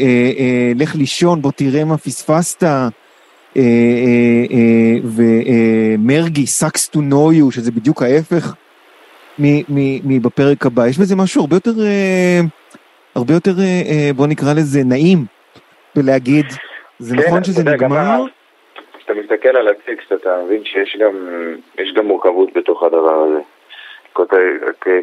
[0.00, 2.88] אה, אה, לך לישון, בוא תראה מה פספסת, אה,
[3.56, 3.62] אה,
[4.50, 6.44] אה, ומרגי,
[6.92, 8.54] to know you, שזה בדיוק ההפך
[10.04, 10.86] מבפרק הבא.
[10.86, 12.40] יש בזה משהו הרבה יותר, אה,
[13.14, 15.18] הרבה יותר, אה, אה, בוא נקרא לזה, נעים,
[15.96, 16.46] בלהגיד,
[16.98, 18.24] זה כן, נכון שזה נגמר?
[18.98, 21.12] כשאתה מסתכל על הטקסט אתה מבין שיש גם,
[21.96, 23.57] גם מורכבות בתוך הדבר הזה.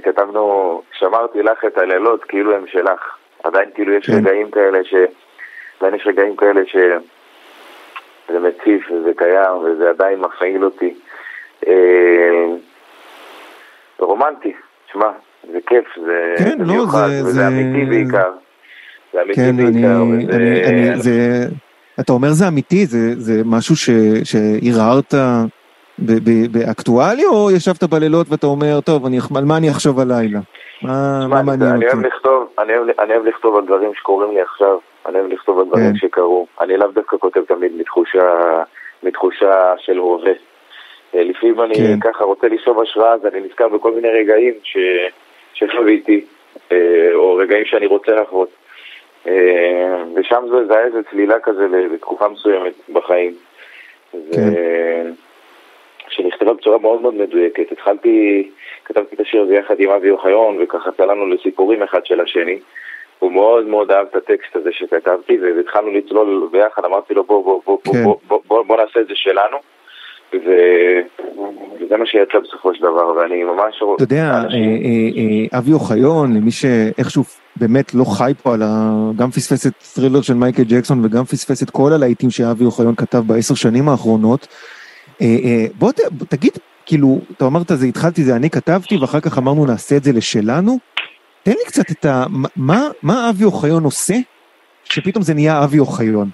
[0.03, 2.99] כתבנו, שמרתי לך את הלילות כאילו הם שלך.
[3.43, 4.13] עדיין כאילו יש כן.
[4.17, 4.93] רגעים כאלה ש...
[5.79, 6.75] עדיין יש רגעים כאלה ש...
[8.31, 10.93] זה מציף וזה קיים וזה עדיין מפעיל אותי.
[11.67, 12.45] אה,
[13.99, 14.53] רומנטי,
[14.91, 15.07] שמע,
[15.51, 18.31] זה כיף, זה כן, לא, מיוחד, זה- וזה זה- אמיתי בעיקר.
[19.13, 20.35] זה אמיתי כן, אני, בעיקר, וזה...
[20.37, 21.11] אני, אני, זה,
[21.99, 23.75] אתה אומר זה אמיתי, זה, זה משהו
[24.23, 25.13] שהרהרת
[26.51, 30.39] באקטואלי, או ישבת בלילות ואתה אומר, טוב, אני, על מה אני אחשוב הלילה?
[30.81, 30.91] מה,
[31.29, 32.07] מה אני- מעניין אני אוהב אותי?
[32.07, 35.65] לכתוב, אני אוהב, אני אוהב לכתוב על דברים שקורים לי עכשיו, אני אוהב לכתוב על
[35.65, 35.95] דברים כן.
[35.95, 36.47] שקרו.
[36.61, 38.23] אני לאו דווקא כותב תמיד מתחושה,
[39.03, 40.31] מתחושה של הווה.
[41.15, 41.99] אה, לפעמים אני כן.
[42.11, 44.77] ככה רוצה לשאוב השראה, אז אני נזכר בכל מיני רגעים ש...
[45.53, 46.25] שחוויתי,
[46.71, 46.77] אה,
[47.13, 48.49] או רגעים שאני רוצה לחוות.
[49.27, 49.33] אה,
[50.15, 53.33] ושם זה, היה איזו צלילה כזה לתקופה מסוימת בחיים.
[54.11, 54.17] כן.
[54.41, 55.24] ו-
[56.15, 57.71] שנכתבה בצורה מאוד מאוד מדויקת.
[57.71, 58.49] התחלתי,
[58.85, 62.59] כתבתי את השיר הזה יחד עם אבי אוחיון, וככה צללנו לסיפורים אחד של השני.
[63.19, 67.61] הוא מאוד מאוד אהב את הטקסט הזה שכתבתי, והתחלנו לצלול ביחד, אמרתי לו בוא, בוא,
[67.65, 68.03] בוא, כן.
[68.03, 69.57] בוא, בוא, בוא, בוא נעשה את זה שלנו.
[70.33, 70.49] ו...
[71.81, 73.75] וזה מה שיצא בסופו של דבר, ואני ממש...
[73.95, 77.23] אתה יודע, אה, האנשים- אה, אה, אבי אוחיון, למי שאיכשהו
[77.55, 78.91] באמת לא חי פה על ה...
[79.15, 83.17] גם פספס את טרילר של מייקל ג'קסון וגם פספס את כל הלהיטים שאבי אוחיון כתב
[83.27, 84.47] בעשר שנים האחרונות.
[85.21, 85.99] אה, אה, בוא ת,
[86.29, 86.51] תגיד,
[86.85, 90.77] כאילו, אתה אמרת זה התחלתי, זה אני כתבתי ואחר כך אמרנו נעשה את זה לשלנו.
[91.43, 92.23] תן לי קצת את ה...
[92.55, 94.13] מה, מה אבי אוחיון עושה
[94.83, 96.27] שפתאום זה נהיה אבי אוחיון?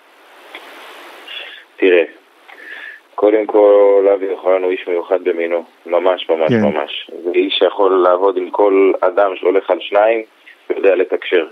[3.21, 6.61] קודם כל, אבי יוחנן הוא איש מיוחד במינו, ממש ממש כן.
[6.61, 7.11] ממש.
[7.23, 10.23] זה איש שיכול לעבוד עם כל אדם שהולך על שניים
[10.69, 11.45] ויודע לתקשר.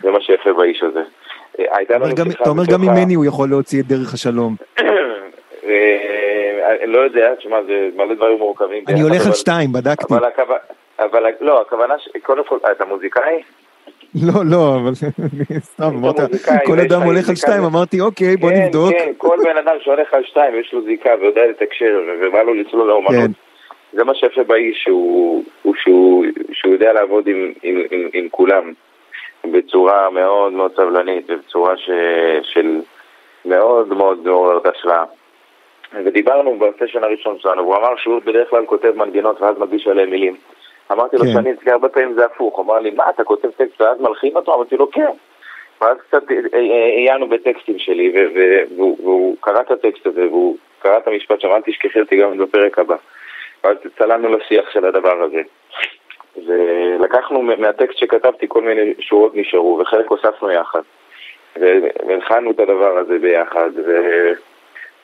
[0.00, 1.02] זה מה שיפה באיש הזה.
[1.58, 4.56] אה, הייתה לנו שיחה אתה אומר גם ממני הוא יכול להוציא את דרך השלום.
[6.68, 8.84] אה, אני לא יודע, תשמע, זה מלא דברים מורכבים.
[8.88, 10.14] אני הולך על שתיים, בדקתי.
[10.14, 13.42] אבל הכוונה, לא, הכוונה, קודם כל, אתה מוזיקאי?
[14.14, 14.94] לא, לא, אבל
[15.72, 16.16] סתם, אמרת,
[16.66, 18.92] כל אדם לך הולך על שתיים, אמרתי, אוקיי, בוא כן, נבדוק.
[18.92, 22.54] כן, כל בן אדם שהולך על שתיים, יש לו זיקה ויודע לתקשר, ו- ובא לו
[22.54, 23.14] לצלול לאומנות.
[23.26, 23.30] כן.
[23.92, 27.28] זה מה שיפה באיש, שהוא, הוא, שהוא, שהוא יודע לעבוד
[28.12, 28.72] עם, כולם
[29.52, 31.74] בצורה מאוד מאוד סבלנית, ובצורה
[32.42, 32.80] של
[33.44, 35.04] מאוד מאוד מעוררת השראה.
[35.92, 40.36] ודיברנו בסשן הראשון שלנו, והוא אמר שהוא בדרך כלל כותב מנגינות ואז מגיש עליהם מילים.
[40.92, 41.32] אמרתי לו כן.
[41.32, 44.36] שאני אצלי הרבה פעמים זה הפוך, הוא אמר לי, מה, אתה כותב טקסט ואז מלחין
[44.36, 44.54] אותו?
[44.54, 45.10] אמרתי לו, כן.
[45.80, 50.56] ואז קצת אה, אה, עיינו בטקסטים שלי, ו- ו- והוא, קרא את הטקסט הזה, והוא
[50.78, 52.96] קרא את המשפט שם, אל תשכחי אותי גם בפרק הבא.
[53.64, 55.42] ואז צללנו לשיח של הדבר הזה.
[56.46, 60.82] ולקחנו מהטקסט שכתבתי כל מיני שורות נשארו, וחלק הוספנו יחד.
[61.56, 63.70] והלחנו את הדבר הזה ביחד,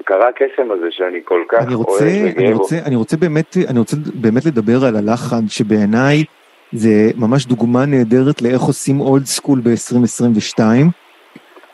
[0.01, 2.59] וקרה הקסם הזה שאני כל כך אני אוהב רוצה, אני וגאה בו.
[2.59, 6.25] רוצה, אני רוצה באמת, אני רוצה באמת לדבר על הלחן, שבעיניי
[6.73, 10.61] זה ממש דוגמה נהדרת לאיך עושים אולד סקול ב-2022.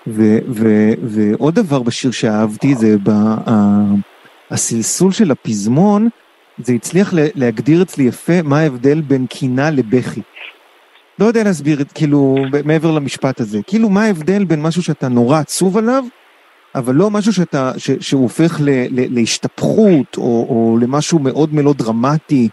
[0.06, 3.94] ו- ו- ועוד דבר בשיר שאהבתי זה ב- ה-
[4.50, 6.08] הסלסול של הפזמון,
[6.58, 10.20] זה הצליח להגדיר אצלי יפה מה ההבדל בין קינה לבכי.
[11.18, 13.58] לא יודע להסביר את, כאילו, מעבר למשפט הזה.
[13.66, 16.04] כאילו, מה ההבדל בין משהו שאתה נורא עצוב עליו,
[16.74, 21.72] אבל לא משהו שאתה, ש, שהוא הופך ל, ל, להשתפכות, או, או למשהו מאוד מלא
[21.72, 22.48] דרמטי,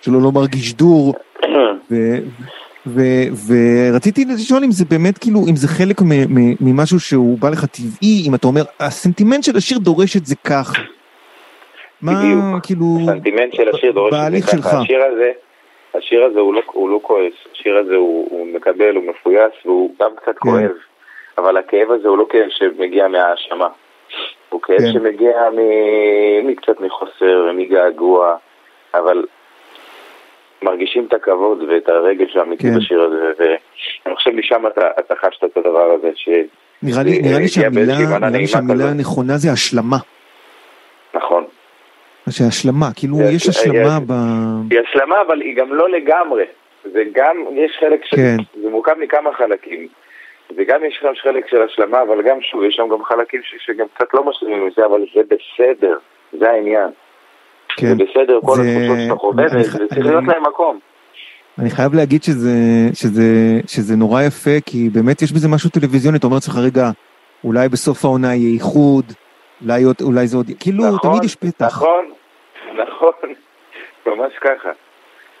[0.00, 1.14] שלא לא מרגיש דור.
[1.90, 1.94] ו,
[2.86, 3.00] ו,
[3.48, 7.64] ורציתי לשאול אם זה באמת כאילו, אם זה חלק מ, מ, ממשהו שהוא בא לך
[7.64, 10.82] טבעי, אם אתה אומר, הסנטימנט של השיר דורש את זה ככה.
[12.02, 12.66] מה, בדיוק.
[12.66, 14.58] כאילו, הסנטימנט של השיר דורש את זה.
[14.58, 14.78] ככה.
[14.80, 15.30] השיר הזה,
[15.94, 19.94] השיר הזה הוא לא, הוא לא כועס, השיר הזה הוא, הוא מקבל, הוא מפויס והוא
[20.00, 20.50] גם קצת כן.
[20.50, 20.70] כואב,
[21.38, 23.68] אבל הכאב הזה הוא לא כאב שמגיע מהאשמה,
[24.48, 24.92] הוא כאב כן.
[24.92, 28.36] שמגיע מ- מקצת מחוסר ומגעגוע,
[28.94, 29.24] אבל
[30.62, 32.78] מרגישים את הכבוד ואת הרגש האמיתי כן.
[32.78, 36.28] בשיר הזה, ואני חושב משם אתה, אתה חשת את הדבר הזה, ש...
[36.82, 38.84] נראה לי, נראה לי שהמילה, נראה לי שהמילה.
[38.90, 39.96] הנכונה זה השלמה.
[41.14, 41.44] נכון.
[42.30, 44.12] שהשלמה, כאילו זה- יש השלמה ב...
[44.70, 46.44] היא השלמה, אבל היא גם לא לגמרי.
[46.92, 48.16] זה גם, יש חלק של...
[48.16, 48.36] כן.
[48.62, 49.88] זה מורכב מכמה חלקים.
[50.56, 53.86] וגם יש שם חלק של השלמה, אבל גם שוב, יש שם גם חלקים ש, שגם
[53.94, 55.98] קצת לא משלימים מזה, אבל זה בסדר,
[56.40, 56.90] זה העניין.
[57.76, 57.86] כן.
[57.86, 60.78] זה בסדר, כל זה- התחושות שאתה חווה, אני- וזה צריך אני- להיות להם מקום.
[61.58, 62.50] אני חייב להגיד שזה,
[62.94, 63.22] שזה,
[63.66, 66.84] שזה נורא יפה, כי באמת יש בזה משהו טלוויזיוני, אתה אומר לעצמך, רגע,
[67.44, 69.04] אולי בסוף העונה יהיה איחוד,
[69.62, 71.66] אולי, אולי זה עוד, כאילו, נכון, תמיד יש פתח.
[71.66, 72.04] נכון,
[72.78, 73.12] נכון,
[74.06, 74.70] ממש ככה.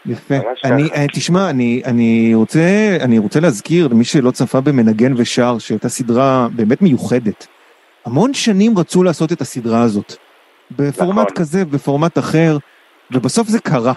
[0.06, 0.34] יפה.
[0.64, 0.94] אני, ככה.
[1.00, 6.48] אה, תשמע, אני, אני, רוצה, אני רוצה להזכיר למי שלא צפה במנגן ושר, שהייתה סדרה
[6.54, 7.46] באמת מיוחדת.
[8.06, 10.14] המון שנים רצו לעשות את הסדרה הזאת.
[10.70, 11.36] בפורמט נכון.
[11.36, 12.58] כזה, בפורמט אחר,
[13.10, 13.92] ובסוף זה קרה.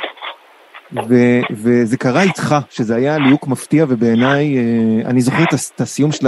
[1.10, 1.16] ו,
[1.52, 4.62] וזה קרה איתך, שזה היה ליהוק מפתיע, ובעיניי, אה,
[5.10, 6.28] אני זוכר את הס- את הסיום של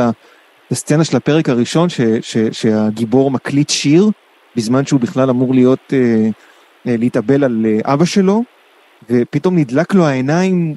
[0.72, 4.10] הסצנה של הפרק הראשון, ש, ש, שהגיבור מקליט שיר,
[4.56, 6.30] בזמן שהוא בכלל אמור להיות, אה,
[6.86, 8.44] להתאבל על אבא שלו,
[9.10, 10.76] ופתאום נדלק לו העיניים,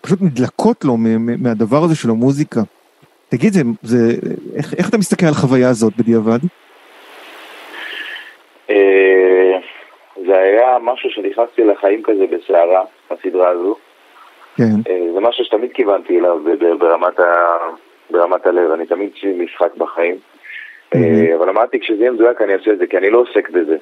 [0.00, 0.96] פשוט נדלקות לו
[1.38, 2.60] מהדבר הזה של המוזיקה.
[3.28, 3.96] תגיד, זה, זה,
[4.56, 6.38] איך, איך אתה מסתכל על החוויה הזאת בדיעבד?
[8.70, 9.58] אה,
[10.26, 13.76] זה היה משהו שנכנסתי לחיים כזה בסערה, הסדרה הזו.
[14.56, 16.38] כן, אה, זה משהו שתמיד כיוונתי אליו
[16.78, 17.56] ברמת, ה...
[18.10, 20.16] ברמת הלב, אני תמיד יש לי משחק בחיים.
[20.94, 21.36] אה.
[21.38, 23.76] אבל אמרתי כשזה יהיה מדויק אני אעשה את זה, כי אני לא עוסק בזה.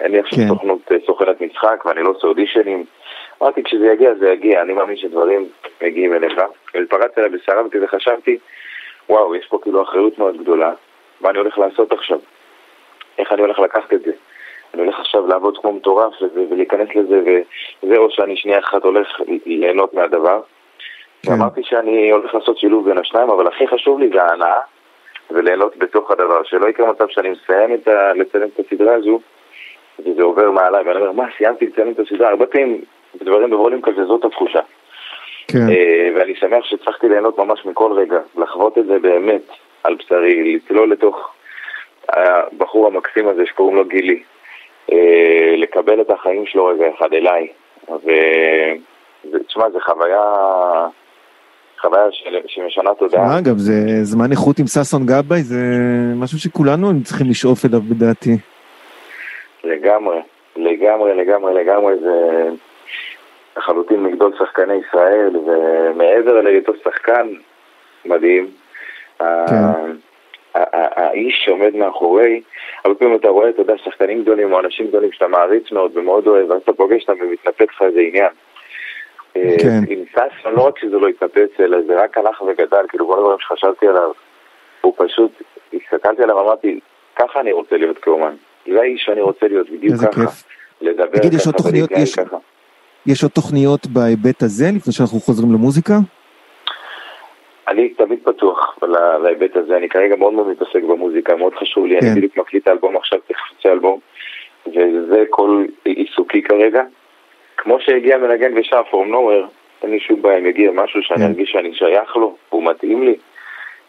[0.00, 0.48] אין לי עכשיו כן.
[0.48, 2.84] סוכנות, סוכנת משחק ואני לא עושה אודישנים.
[3.42, 5.48] אמרתי כשזה יגיע זה יגיע, אני מאמין שדברים
[5.82, 6.34] מגיעים אליך.
[6.74, 8.38] והתפרצתי עליי בסערה וכזה חשבתי,
[9.08, 10.72] וואו, יש פה כאילו אחריות מאוד גדולה,
[11.20, 12.18] מה אני הולך לעשות עכשיו?
[13.18, 14.12] איך אני הולך לקחת את זה?
[14.74, 16.12] אני הולך עכשיו לעבוד כמו מטורף
[16.50, 17.20] ולהיכנס לזה,
[17.82, 19.08] וזה או שאני שנייה אחת הולך
[19.46, 20.40] ליהנות מהדבר.
[21.22, 21.32] כן.
[21.32, 24.60] ואמרתי שאני הולך לעשות שילוב בין השניים, אבל הכי חשוב לי זה ההנאה
[25.30, 28.12] וליהנות בתוך הדבר, שלא יקרה מצב שאני מסיים את ה...
[28.14, 29.20] לצלם את הסדרה הזו,
[29.98, 32.28] וזה עובר מעליי, ואני אומר, מה, סיימתי לצלם את הסדרה?
[32.28, 32.80] הרבה פעמים
[33.20, 34.60] בדברים בוולים כזה, זאת התחושה.
[35.48, 39.42] כן, אה, ואני שמח שהצלחתי ליהנות ממש מכל רגע, לחוות את זה באמת
[39.84, 41.32] על בשרי, לצלול לתוך
[42.08, 44.22] הבחור המקסים הזה שקוראים לו גילי,
[44.92, 47.48] אה, לקבל את החיים שלו רגע אחד אליי,
[49.32, 50.22] ותשמע, זו חוויה,
[51.80, 53.26] חוויה של- שמשנה תודעה.
[53.26, 53.72] מה אגב, זה
[54.02, 55.56] זמן איכות עם ששון גבאי, זה
[56.16, 58.36] משהו שכולנו צריכים לשאוף אליו בדעתי.
[59.64, 60.16] לגמרי,
[60.56, 62.48] לגמרי, לגמרי, לגמרי, זה
[63.56, 67.28] לחלוטין מגדול שחקני ישראל, ומעבר להיותו שחקן
[68.04, 68.50] מדהים,
[69.18, 69.54] כן.
[70.54, 72.42] האיש שעומד מאחורי,
[72.84, 76.26] הרבה פעמים אתה רואה, אתה יודע, שחקנים גדולים או אנשים גדולים שאתה מעריץ מאוד ומאוד
[76.26, 78.30] אוהב, ואז אתה פוגש אותם ומתנפץ לך איזה עניין.
[79.36, 79.80] אה, כן.
[79.88, 83.38] עם ססון, לא רק שזה לא התנפץ, אלא זה רק הלך וגדל, כאילו כל הדברים
[83.40, 84.10] שחשבתי עליו,
[84.80, 85.30] הוא פשוט,
[85.74, 86.80] הסתכלתי עליו, אמרתי,
[87.16, 88.34] ככה אני רוצה להיות כאומן.
[88.72, 90.20] זה האיש שאני רוצה להיות, בדיוק איזה ככה.
[90.20, 90.44] כיף.
[90.80, 92.36] לדבר תגיד, יש עוד ככה תוכניות- יש- ככה.
[93.06, 95.94] יש עוד תוכניות בהיבט הזה, לפני שאנחנו חוזרים למוזיקה?
[97.68, 102.00] אני תמיד פתוח לה- להיבט הזה, אני כרגע מאוד מאוד מתעסק במוזיקה, מאוד חשוב לי,
[102.00, 102.06] כן.
[102.06, 104.00] אני בדיוק מקליט האלבום עכשיו, תכף יוצא אלבום,
[104.66, 106.82] וזה כל עיסוקי כרגע.
[107.56, 109.48] כמו שהגיע מנגן ושר from nowhere,
[109.82, 111.24] אין לי שום בעיה אם יגיע משהו שאני כן.
[111.26, 113.16] ארגיש שאני שייך לו, והוא מתאים לי,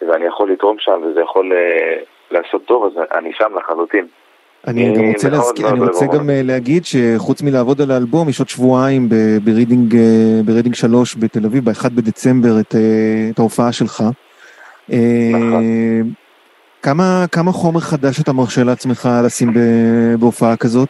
[0.02, 1.98] ואני יכול לתרום שם, וזה יכול אה,
[2.32, 4.08] לעשות טוב, אז אני שם לחלוטין.
[4.68, 6.06] אני גם רוצה, מאוד להזכיר, מאוד אני רוצה.
[6.06, 9.10] גם אה, להגיד שחוץ מלעבוד על האלבום, יש עוד שבועיים
[9.44, 14.04] ברידינג, אה, ברידינג 3 בתל אביב, ב-1 בדצמבר, את, אה, את ההופעה שלך.
[14.92, 14.98] אה,
[15.34, 15.64] נכון.
[16.82, 19.50] כמה, כמה חומר חדש אתה מרשה לעצמך לשים
[20.20, 20.90] בהופעה כזאת?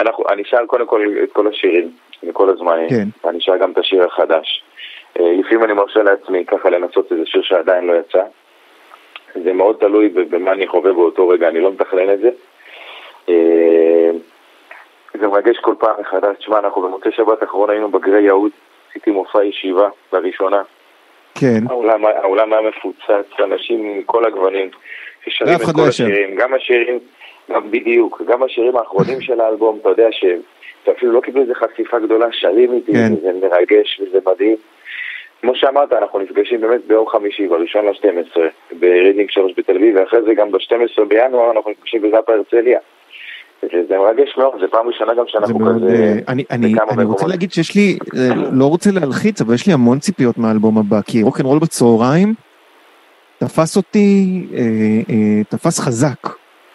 [0.00, 1.90] אנחנו, אני שר קודם כל את כל השירים,
[2.22, 2.88] מכל הזמנים.
[2.88, 3.28] כן.
[3.28, 4.62] אני שר גם את השיר החדש.
[5.20, 8.22] אה, לפעמים אני מרשה לעצמי ככה לנסות איזה שיר שעדיין לא יצא.
[9.44, 12.30] זה מאוד תלוי במה אני חווה באותו רגע, אני לא מתכנן את זה.
[13.28, 14.10] אה,
[15.20, 16.36] זה מרגש כל פעם מחדש.
[16.38, 18.50] תשמע, אנחנו במוצאי שבת האחרון היינו בגרי יהוד,
[18.90, 20.62] עשיתי מופע ישיבה לראשונה.
[21.34, 24.68] כן, האולם, האולם היה מפוצץ, אנשים מכל הגוונים,
[25.24, 25.88] ששרים את כל לא.
[25.88, 26.98] השירים, גם השירים,
[27.50, 30.38] גם בדיוק, גם השירים האחרונים של האלבום, אתה יודע שהם
[30.84, 33.12] שאפילו לא קיבלו איזה חשיפה גדולה, שרים איתי, כן.
[33.12, 34.56] וזה מרגש וזה מדהים.
[35.42, 38.40] כמו שאמרת, אנחנו נפגשים באמת ביום חמישי, בראשון ל-12,
[38.80, 42.78] ברידינג 3 בתל אביב, ואחרי זה גם ב-12 בינואר אנחנו נפגשים בזאפה הרצליה.
[43.62, 45.58] וזה מרגש מאוד, זו פעם ראשונה גם זה שאנחנו.
[45.58, 45.86] כזה...
[45.86, 47.26] אה, אני, אני, אני רוצה.
[47.26, 51.22] להגיד שיש לי, אה, לא רוצה להלחיץ, אבל יש לי המון ציפיות מהאלבום הבא, כי
[51.22, 52.34] רוקנרול בצהריים
[53.38, 54.60] תפס אותי, אה,
[55.10, 56.28] אה, תפס חזק.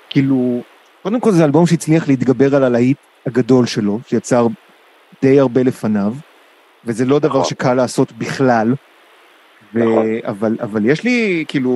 [0.09, 0.61] כאילו,
[1.03, 4.47] קודם כל זה אלבום שהצליח להתגבר על הלהיט הגדול שלו, שיצר
[5.21, 6.13] די הרבה לפניו,
[6.85, 7.43] וזה לא דבר נכון.
[7.43, 8.67] שקל לעשות בכלל.
[9.73, 9.79] ו...
[9.79, 10.05] נכון.
[10.23, 11.71] אבל, אבל יש לי, כאילו,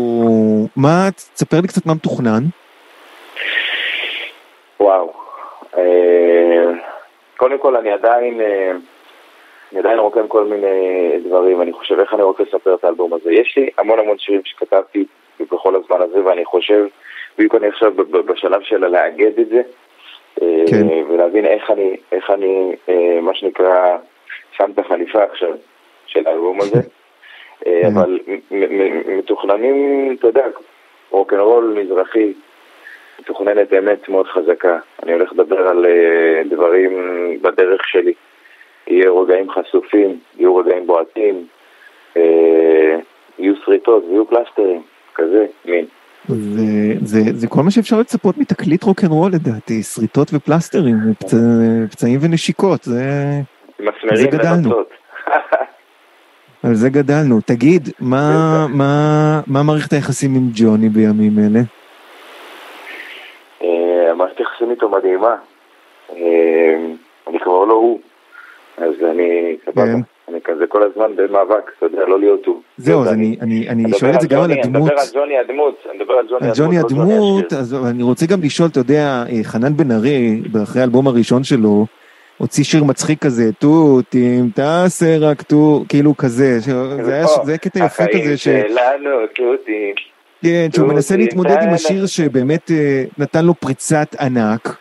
[0.76, 2.44] מה, תספר לי קצת מה מתוכנן.
[4.80, 5.14] וואו.
[5.78, 6.72] אה,
[7.38, 8.72] קודם כל, אני עדיין, אה,
[9.72, 13.34] אני עדיין רוקם כל מיני דברים, אני חושב איך אני רוצה לספר את האלבום הזה.
[13.34, 15.06] יש לי המון המון שירים שכתבתי
[15.40, 16.86] בכל הזמן הזה, ואני חושב,
[17.38, 17.94] בדיוק אני עכשיו
[18.26, 19.62] בשלב של לאגד את זה,
[20.42, 20.88] אה, כן.
[21.10, 22.76] ולהבין איך אני, איך אני,
[23.22, 23.98] מה שנקרא,
[24.52, 25.50] שם את החליפה עכשיו
[26.06, 26.82] של האלבום הזה.
[27.68, 27.88] אה, כן.
[27.88, 28.20] אבל
[29.18, 30.46] מתוכננים, אתה יודע,
[31.10, 32.34] רוקנרול מזרחי,
[33.20, 34.80] מתוכננת אמת מאוד חזקה.
[35.04, 36.92] אני הולך לדבר על אה, דברים
[37.42, 38.14] בדרך שלי.
[38.88, 41.46] יהיו רגעים חשופים, יהיו רגעים בועטים,
[42.18, 42.96] אה,
[43.40, 44.82] יהיו שריטות ויהיו פלסטרים,
[45.16, 45.86] כזה, מין.
[46.28, 46.64] זה,
[47.04, 51.34] זה, זה כל מה שאפשר לצפות מתקליט רוקנרול לדעתי, שריטות ופלסטרים, ופצ...
[51.92, 53.04] פצעים ונשיקות, זה...
[54.04, 54.70] מסמרים גדלנו.
[54.70, 54.90] ונוצות.
[56.64, 57.42] על זה גדלנו.
[57.46, 61.60] תגיד, מה, מה, מה מערכת היחסים עם ג'וני בימים אלה?
[63.64, 65.36] אה, המערכת היחסים איתו מדהימה.
[66.10, 66.76] אה,
[67.28, 68.00] אני כבר לא הוא,
[68.78, 70.00] אז אני, סבבה, כן.
[70.30, 72.62] אני כזה כל הזמן במאבק, אתה יודע, לא להיות הוא.
[72.78, 74.90] זהו, אז אני, אני, אני שואל את זה גם על ג'וני, אני הדמות.
[74.90, 76.58] מדבר על ג'וני הדמות, אני מדבר על ג'וני הדמות.
[76.58, 77.54] ג'וני לא ג'וני הדמות.
[77.54, 81.86] אז אני רוצה גם לשאול, אתה יודע, אה, חנן בן ארי, אחרי האלבום הראשון שלו,
[82.42, 87.14] הוציא שיר מצחיק כזה, תותים, תעשה רק טו, כאילו כזה, זה
[87.48, 88.34] היה קטע יפה כזה.
[88.34, 89.94] החיים שלנו, תותי.
[90.44, 91.74] כן, שהוא תותים, מנסה להתמודד עם.
[91.74, 94.78] השיר שבאמת אה, נתן לו פריצת ענק,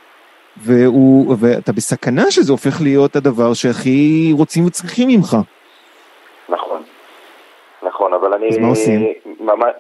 [0.56, 5.36] והוא, ואתה בסכנה שזה הופך להיות הדבר שהכי רוצים וצריכים ממך.
[6.48, 6.82] נכון,
[7.82, 8.48] נכון, אבל אני...
[8.48, 9.12] אז מה עושים?
[9.40, 9.72] ממש,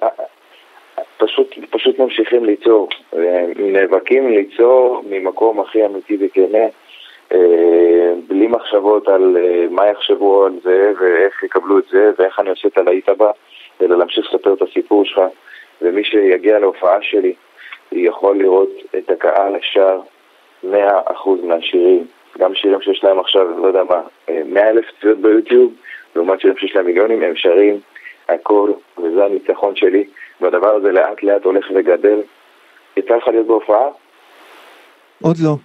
[1.18, 6.68] פשוט, פשוט ממשיכים ליצור, אה, נאבקים ליצור ממקום הכי אמיתי וכנה, אה,
[8.28, 12.68] בלי מחשבות על אה, מה יחשבו על זה ואיך יקבלו את זה ואיך אני עושה
[12.68, 13.30] את הלהיט הבא,
[13.82, 15.20] אלא להמשיך לספר את הסיפור שלך,
[15.82, 17.34] ומי שיגיע להופעה שלי
[17.92, 20.00] יכול לראות את הקהל שר
[20.64, 20.66] 100%
[21.42, 22.06] מהשירים,
[22.38, 24.00] גם שירים שיש להם עכשיו, לא יודע מה,
[24.44, 25.72] 100 אלף צפיות ביוטיוב,
[26.16, 27.80] לעומת שירים שיש להם מיליונים, הם שרים
[28.28, 30.04] הכל, וזה הניצחון שלי,
[30.40, 32.20] והדבר הזה לאט לאט הולך וגדל.
[32.96, 33.86] יצא לך להיות בהופעה?
[35.22, 35.56] עוד לא,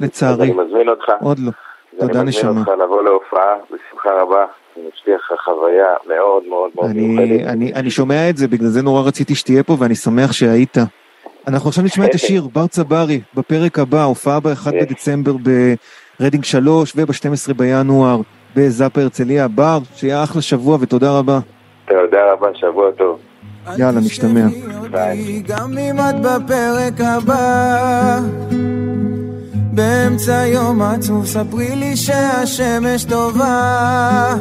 [0.00, 1.12] לצערי, אני מזמין אותך.
[1.20, 1.50] עוד לא.
[1.50, 1.52] אז
[2.00, 2.60] אני תודה, מזמין נשמה.
[2.60, 4.44] אותך לבוא להופעה, בשמחה רבה.
[4.76, 7.46] אני מבטיח לך חוויה מאוד מאוד מאוד אני, מיוחדת.
[7.48, 10.76] אני, אני שומע את זה, בגלל זה נורא רציתי שתהיה פה, ואני שמח שהיית.
[11.48, 15.32] אנחנו עכשיו נשמע את השיר בר צברי בפרק הבא, הופעה ב-1 בדצמבר
[16.20, 18.20] ברידינג 3 וב-12 בינואר
[18.56, 19.48] בזאפה הרצליה.
[19.48, 21.38] בר, שיהיה אחלה שבוע ותודה רבה.
[21.88, 23.18] תודה רבה, שבוע טוב.
[23.78, 24.40] יאללה, נשתמע.
[24.90, 25.42] ביי.
[25.46, 28.18] גם אם את בפרק הבא
[29.74, 34.34] באמצע יום עצוב ספרי לי שהשמש טובה.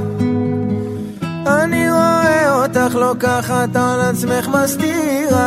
[1.48, 5.40] אני רואה אותך לוקחת על עצמך מסתירה.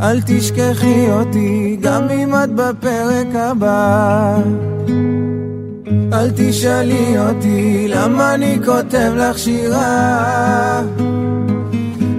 [0.00, 4.36] אל תשכחי אותי גם אם את בפרק הבא.
[6.12, 10.82] אל תשאלי אותי למה אני כותב לך שירה?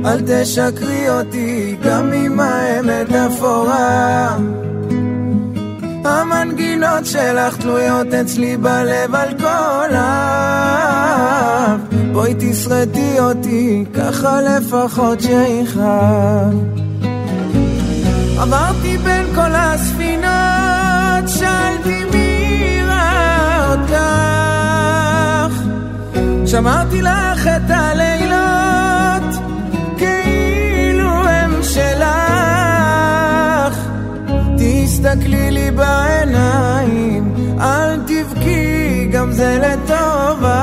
[0.05, 4.37] אל תשקרי אותי גם אם האמת אפורה
[6.05, 11.79] המנגינות שלך תלויות אצלי בלב על כל אף
[12.11, 16.53] בואי תשרדי אותי ככה לפחות שיכאב.
[18.39, 20.25] עברתי בין כל הספינות
[21.27, 24.11] שאלתי מי ראה אותך.
[26.45, 28.20] שמרתי לך את הלילות
[35.01, 37.23] תסתכלי לי בעיניים
[37.59, 40.61] אל תבכי גם זה לטובה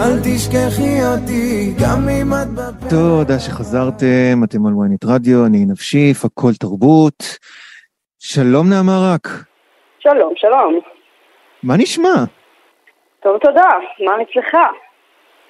[0.00, 6.24] אל תשכחי אותי גם אם את בפה תודה שחזרתם, אתם על ynet רדיו, אני נפשיף,
[6.24, 7.38] הכל תרבות.
[8.18, 9.28] שלום נעמה רק,
[9.98, 10.80] שלום, שלום.
[11.62, 12.14] מה נשמע?
[13.22, 13.68] טוב, תודה.
[14.06, 14.54] מה אצלך?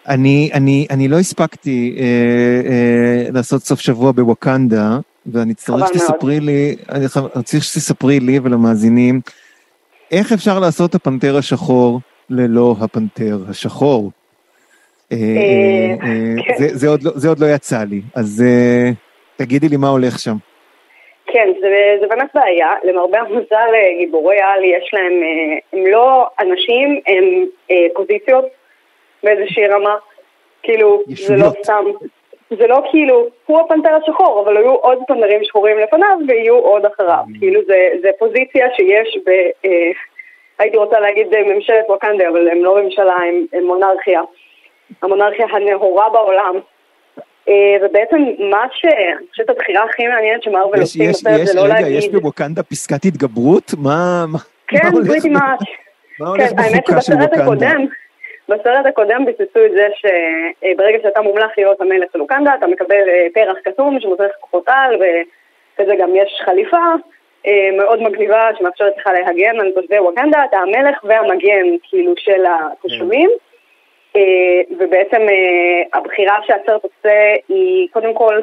[0.09, 6.77] אני, אני, אני לא הספקתי אה, אה, לעשות סוף שבוע בווקנדה, ואני צריך שתספרי לי,
[6.91, 7.05] אני
[7.45, 9.21] צריך שתספרי לי ולמאזינים,
[10.13, 12.01] איך אפשר לעשות את הפנתר השחור
[12.31, 14.11] ללא הפנתר השחור?
[15.13, 16.55] אה, אה, אה, כן.
[16.59, 18.45] זה, זה, עוד לא, זה עוד לא יצא לי, אז
[19.37, 20.37] תגידי לי מה הולך שם.
[21.27, 22.69] כן, זה, זה באמת בעיה.
[22.85, 25.13] למרבה המזל, גיבורי על יש להם,
[25.73, 27.47] הם לא אנשים, הם
[27.95, 28.45] פוזיציות
[29.23, 29.95] באיזושהי רמה.
[30.63, 31.57] כאילו, זה לא ישויות.
[31.63, 31.85] סתם,
[32.59, 37.25] זה לא כאילו, הוא הפנתר השחור, אבל היו עוד פנתרים שחורים לפניו ויהיו עוד אחריו.
[37.39, 39.31] כאילו, זה, זה פוזיציה שיש ב...
[39.65, 39.91] אה,
[40.59, 44.21] הייתי רוצה להגיד ממשלת ווקנדה, אבל הם לא ממשלה, הם, הם מונרכיה.
[45.03, 46.55] המונרכיה הנאורה בעולם.
[47.49, 48.17] אה, ובעצם
[48.51, 48.85] מה ש...
[48.85, 51.99] אני חושבת הבחירה הכי מעניינת שמרוויל עושים בסרט זה לא רגע, להגיד...
[51.99, 53.75] יש בווקנדה פסקת התגברות?
[53.79, 54.25] מה,
[54.69, 55.61] כן, מה הולך פריטי ב- מאץ'.
[56.21, 57.39] מה הולך כן, האמת בחוקה של שבסרט?
[57.39, 57.87] הקודם,
[58.53, 63.27] בסרט הקודם ביססו את זה שברגע שאתה מומלך להיות המלך של ווקנדה, אתה מקבל אה,
[63.35, 63.57] פרח
[64.01, 66.87] שנותן לך כוחות על, וכזה גם יש חליפה
[67.47, 73.31] אה, מאוד מגניבה שמאפשרת לך להגן על תושבי ווקנדה, אתה המלך והמגן כאילו של התושבים.
[74.17, 78.41] אה, ובעצם אה, הבחירה שהסרט עושה היא קודם כל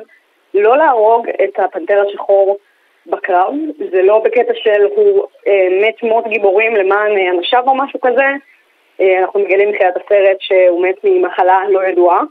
[0.53, 2.57] לא להרוג את הפנתר השחור
[3.05, 3.53] בקרב,
[3.91, 8.23] זה לא בקטע של הוא אה, מת מות גיבורים למען אה, אנשיו או משהו כזה,
[8.23, 8.35] אה,
[9.01, 12.21] אנחנו מגלים מתחילת הסרט שהוא מת ממחלה לא ידועה,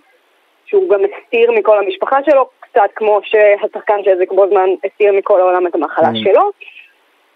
[0.67, 5.67] שהוא גם הסתיר מכל המשפחה שלו, קצת כמו שהשחקן שהחזיק בו זמן הסתיר מכל העולם
[5.67, 6.25] את המחלה Mm.
[6.25, 6.51] שלו,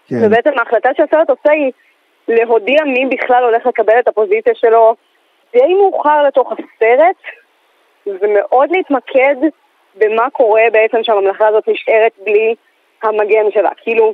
[0.09, 0.15] כן.
[0.25, 1.71] ובעצם ההחלטה שהסרט עושה היא
[2.27, 4.95] להודיע מי בכלל הולך לקבל את הפוזיציה שלו
[5.53, 7.15] די מאוחר לתוך הסרט,
[8.07, 9.35] ומאוד להתמקד
[9.95, 12.55] במה קורה בעצם שהממלכה הזאת נשארת בלי
[13.03, 13.69] המגן שלה.
[13.77, 14.13] כאילו,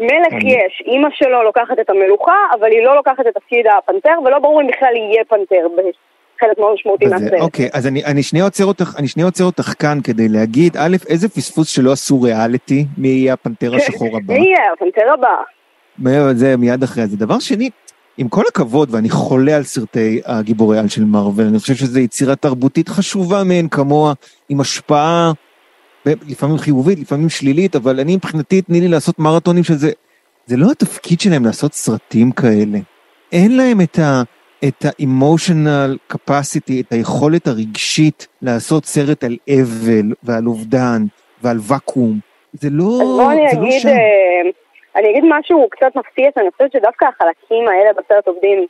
[0.00, 4.14] מלך אני- יש, אימא שלו לוקחת את המלוכה, אבל היא לא לוקחת את תפקיד הפנתר,
[4.24, 7.40] ולא ברור אם בכלל יהיה פנתר בחלק מאוד משמעותי מהסרט.
[7.40, 10.96] אוקיי, אז אני, אני שנייה עוצר אותך, אני שנייה עוצר אותך כאן כדי להגיד, א',
[11.08, 14.34] איזה פספוס שלא עשו ריאליטי, מי יהיה הפנתר השחור הבא.
[14.34, 15.36] מי יהיה הפנתר הבא?
[16.30, 17.16] לזה מיד אחרי זה.
[17.16, 17.70] דבר שני,
[18.18, 22.36] עם כל הכבוד, ואני חולה על סרטי הגיבורי על של מארוול, אני חושב שזו יצירה
[22.36, 24.12] תרבותית חשובה מאין כמוה,
[24.48, 25.32] עם השפעה,
[26.06, 29.90] לפעמים חיובית, לפעמים שלילית, אבל אני מבחינתי, תני לי לעשות מרתונים של זה.
[30.46, 32.78] זה לא התפקיד שלהם לעשות סרטים כאלה.
[33.32, 34.22] אין להם את ה...
[34.68, 41.02] את ה-emotional capacity, את היכולת הרגשית לעשות סרט על אבל ועל אובדן
[41.42, 42.18] ועל ואקום.
[42.52, 43.86] זה לא, אז בואו אני לא אגיד.
[43.86, 44.50] אה,
[44.96, 48.66] אני אגיד משהו קצת מפתיע, אני חושבת שדווקא החלקים האלה בסרט עובדים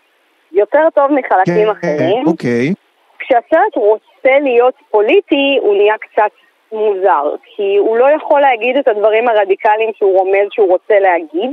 [0.53, 2.27] יותר טוב מחלקים אחרים.
[2.27, 2.75] אוקיי.
[3.19, 6.33] כשהסרט רוצה להיות פוליטי, הוא נהיה קצת
[6.75, 7.35] מוזר.
[7.45, 11.51] כי הוא לא יכול להגיד את הדברים הרדיקליים שהוא רומז שהוא רוצה להגיד,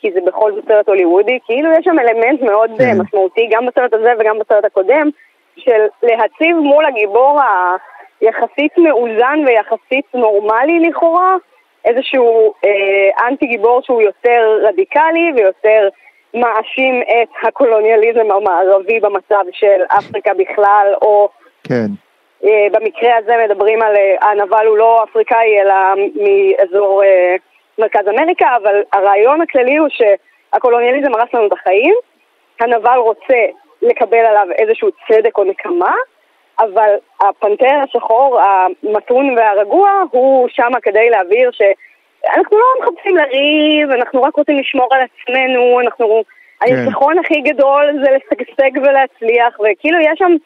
[0.00, 1.38] כי זה בכל זאת סרט הוליוודי.
[1.44, 2.98] כאילו יש שם אלמנט מאוד כן.
[3.00, 5.10] משמעותי, גם בסרט הזה וגם בסרט הקודם,
[5.56, 7.40] של להציב מול הגיבור
[8.20, 11.36] היחסית מאוזן ויחסית נורמלי לכאורה,
[11.84, 15.88] איזשהו אה, אנטי גיבור שהוא יותר רדיקלי ויותר
[16.34, 21.28] מאשים את הקולוניאליזם המערבי במצב של אפריקה בכלל, או
[21.64, 21.86] כן.
[22.44, 25.74] אה, במקרה הזה מדברים על, אה, הנבל הוא לא אפריקאי אלא
[26.14, 27.36] מאזור אה,
[27.78, 31.94] מרכז אמריקה, אבל הרעיון הכללי הוא שהקולוניאליזם הרס לנו את החיים,
[32.60, 33.46] הנבל רוצה
[33.82, 35.94] לקבל עליו איזשהו צדק או נקמה,
[36.58, 44.36] אבל הפנתר השחור, המתון והרגוע, הוא שם כדי להבהיר שאנחנו לא מחפשים לריב, אנחנו רק
[44.36, 46.22] רוצים לשמור על עצמנו, אנחנו...
[46.64, 46.74] כן.
[46.74, 50.36] הניצחון הכי גדול זה לשגשג ולהצליח, וכאילו יש שם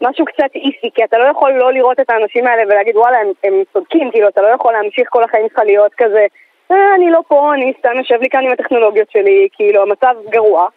[0.00, 3.32] משהו קצת איסי, כי אתה לא יכול לא לראות את האנשים האלה ולהגיד וואלה, הם,
[3.44, 6.26] הם צודקים, כאילו אתה לא יכול להמשיך כל החיים שלך להיות כזה,
[6.70, 10.68] אה, אני לא פה, אני סתם יושב לי כאן עם הטכנולוגיות שלי, כאילו המצב גרוע.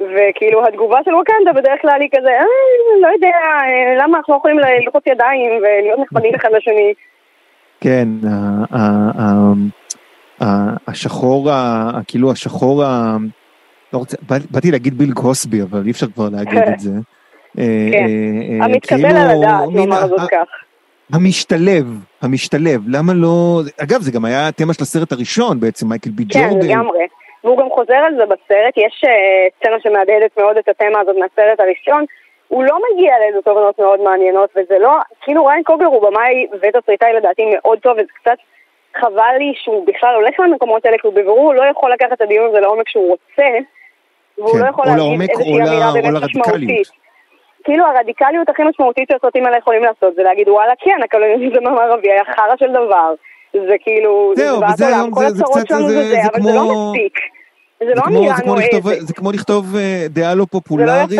[0.00, 2.44] וכאילו התגובה של ווקנדה בדרך כלל היא כזה, אה,
[3.02, 6.94] לא יודע, אה, למה אנחנו לא יכולים ללחוץ ידיים ולהיות נחמדים אחד לשני.
[7.80, 8.08] כן,
[10.88, 11.50] השחור,
[12.08, 12.82] כאילו השחור,
[13.92, 14.00] לא
[14.50, 16.90] באתי להגיד ביל קוסבי, אבל אי אפשר כבר להגיד את זה.
[17.58, 18.06] אה, כן,
[18.62, 20.48] המתקבל כאילו על הדעת, נאמר זאת כך.
[21.12, 21.86] המשתלב,
[22.22, 26.60] המשתלב, למה לא, אגב זה גם היה התמה של הסרט הראשון בעצם, מייקל בי ג'ורדן.
[26.60, 27.06] כן, לגמרי.
[27.44, 29.04] והוא גם חוזר על זה בסרט, יש
[29.58, 32.04] סצנה שמהדהדת מאוד את התמה הזאת מהסרט הראשון,
[32.48, 37.12] הוא לא מגיע לאיזה תובנות מאוד מעניינות, וזה לא, כאילו ריין קוגר הוא במאי ותסריטאי
[37.16, 38.38] לדעתי מאוד טוב, וזה קצת
[39.00, 42.48] חבל לי שהוא בכלל הולך למקומות האלה, כי הוא בבירור לא יכול לקחת את הדיון
[42.48, 43.48] הזה לעומק שהוא רוצה,
[44.38, 47.07] והוא כן, לא יכול להגיד איזושהי אמירה באמת משמעותית.
[47.64, 52.24] כאילו הרדיקליות הכי משמעותית שהסרטים האלה יכולים לעשות זה להגיד וואלה כן, הקולוניזם המערבי היה
[52.24, 53.14] חרא של דבר.
[53.52, 56.48] זה כאילו, זהו, וזה היום, זה, זה קצת, זה, זה, זה כמו...
[56.48, 57.18] זה לא מספיק.
[57.80, 59.06] זה לא אמירה נועזת.
[59.06, 61.10] זה כמו לכתוב אה, דעה לא פופולרית,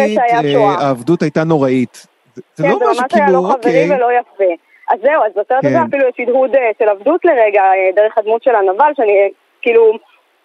[0.54, 2.06] לא אה, העבדות הייתה נוראית.
[2.54, 3.28] זה כן, לא משהו כאילו, אוקיי.
[3.28, 3.96] זה ממש היה לא חברי אוקיי.
[3.96, 4.52] ולא יפה.
[4.90, 5.84] אז זהו, אז בסרט הזה כן.
[5.88, 7.62] אפילו יש הדהוד אה, של עבדות לרגע,
[7.96, 9.28] דרך הדמות של הנבל, שאני,
[9.62, 9.92] כאילו,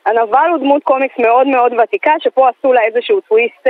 [0.05, 3.67] הנבל הוא דמות קומיקס מאוד מאוד ותיקה, שפה עשו לה איזשהו טוויסט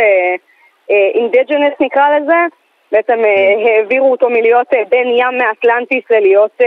[0.90, 2.46] אינדיג'נס נקרא לזה,
[2.92, 3.68] בעצם כן.
[3.68, 6.62] העבירו אותו מלהיות בן ים מאטלנטיס ללהיות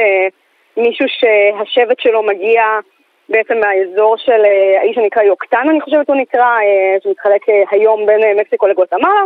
[0.76, 2.62] מישהו שהשבט שלו מגיע
[3.28, 8.06] בעצם מהאזור של אה, האיש שנקרא יוקטן, אני חושבת הוא נקרא, אה, שמתחלק אה, היום
[8.06, 9.22] בין מקסיקו לגואטמלה.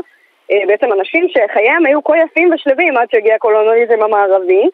[0.67, 4.69] בעצם אנשים שחייהם היו כה יפים ושלווים עד שהגיע הקולוניאליזם המערבי.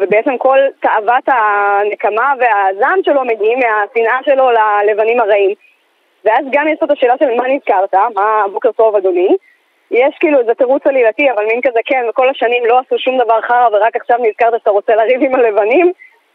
[0.00, 5.54] ובעצם כל תאוות הנקמה והזעם שלו מגיעים מהשנאה שלו ללבנים הרעים.
[6.24, 9.36] ואז גם יש את השאלה של מה נזכרת, מה בוקר טוב אדוני.
[9.90, 13.40] יש כאילו איזה תירוץ עלילתי, אבל מין כזה כן, כל השנים לא עשו שום דבר
[13.40, 15.92] חרא ורק עכשיו נזכרת שאתה רוצה לריב עם הלבנים,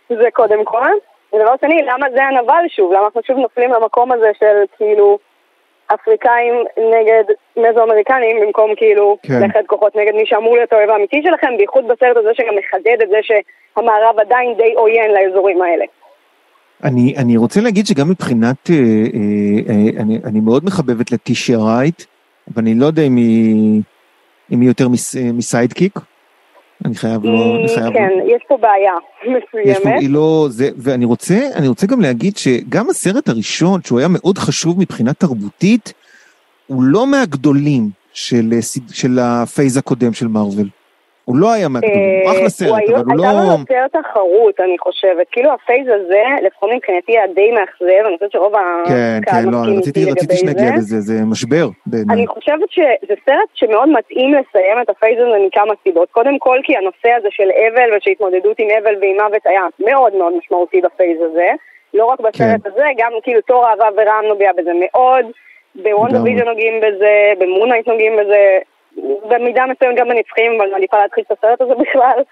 [0.10, 0.92] זה קודם כל.
[1.34, 2.94] ודבר שני, למה זה הנבל שוב?
[2.94, 5.20] למה אנחנו שוב נופלים למקום הזה של כאילו
[5.94, 7.24] אפריקאים נגד
[7.58, 9.34] מזו-אמריקנים במקום כאילו כן.
[9.48, 13.10] לאחד כוחות נגד מי שאמור להיות האויב האמיתי שלכם, בייחוד בסרט הזה שגם מחדד את
[13.10, 15.86] זה שהמערב עדיין די עוין לאזורים האלה.
[16.84, 22.04] אני, אני רוצה להגיד שגם מבחינת, אה, אה, אה, אני, אני מאוד מחבבת לטישיה רייט,
[22.54, 23.82] אבל אני לא יודע אם היא,
[24.52, 26.00] אם היא יותר מס, אה, מ sidekick.
[26.86, 27.94] אני חייב לא, אני חייב...
[27.94, 28.36] כן, לא.
[28.36, 29.78] יש פה בעיה מסוימת.
[29.78, 34.00] יש פה, היא לא, זה, ואני רוצה, אני רוצה גם להגיד שגם הסרט הראשון, שהוא
[34.00, 35.94] היה מאוד חשוב מבחינה תרבותית,
[36.68, 38.54] הוא לא מהגדולים של,
[38.92, 40.68] של ה phase הקודם של מארוול.
[41.26, 43.24] הוא לא היה מהגדולים, הוא אחלה סרט, אבל הוא לא...
[43.24, 45.28] הייתה לו יותר תחרות, אני חושבת.
[45.32, 48.54] כאילו ה phase הזה, לפחות מבחינתי היה די מאכזב, אני חושבת שרוב
[48.88, 50.12] כן, הקהל כן, לא, מסכים איתי לגבי זה.
[50.12, 51.66] רציתי שנגיע לזה, זה משבר.
[52.14, 56.12] אני חושבת שזה סרט שמאוד מתאים לסיים את ה phase הזה מכמה סיבות.
[56.12, 60.34] קודם כל כי הנושא הזה של אבל ושהתמודדות עם אבל ועם מוות היה מאוד מאוד
[60.38, 61.50] משמעותי ב phase הזה.
[61.94, 62.70] לא רק בסרט כן.
[62.72, 65.26] הזה, גם כאילו תור אהבה ורעם נוגע בזה מאוד.
[65.84, 68.60] בוונדה ויז'ן נוגעים בזה, במון נייט נוגעים בזה,
[69.28, 72.24] במידה מסוימת גם בנצחים, אבל אני מעדיפה להתחיל את הסרט הזה בכלל.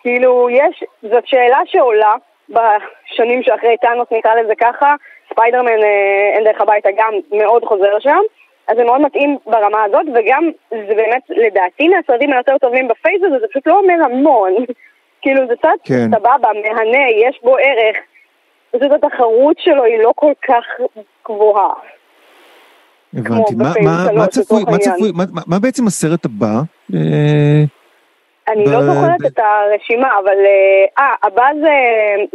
[0.00, 2.14] כאילו, יש, זאת שאלה שעולה
[2.48, 4.94] בשנים שאחרי טאנוס, נקרא לזה ככה,
[5.32, 8.20] ספיידרמן אה, אין דרך הביתה גם מאוד חוזר שם,
[8.68, 13.38] אז זה מאוד מתאים ברמה הזאת, וגם זה באמת, לדעתי, מהסרטים היותר טובים בפייס הזה,
[13.38, 14.52] זה פשוט לא אומר המון.
[15.22, 16.10] כאילו, זה קצת כן.
[16.14, 17.96] סבבה, מהנה, יש בו ערך,
[18.70, 20.64] פשוט התחרות שלו היא לא כל כך
[21.24, 21.74] גבוהה.
[23.14, 26.60] הבנתי, מה, מה, מה צפוי, מה צפוי, מה, מה בעצם הסרט הבא?
[26.94, 27.64] אה,
[28.48, 31.76] אני לא זוכרת את הרשימה, אבל אה, אה, הבא זה,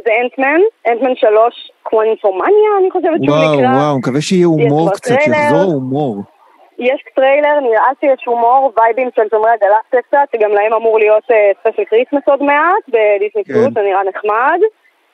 [0.05, 3.69] זה אנטמן, אנטמן 3 קוונטומניה, אני חושבת שהוא נקרא.
[3.69, 6.17] וואו, וואו, מקווה שיהיה הומור קצת, שיחזור ההומור.
[6.79, 11.23] יש טריילר, נראה שיש הומור, vibeים של שומרי הגלקסיה קצת, שגם להם אמור להיות
[11.59, 13.73] special Christmas עוד מעט, בדיסני פלוס, כן.
[13.73, 14.59] זה נראה נחמד.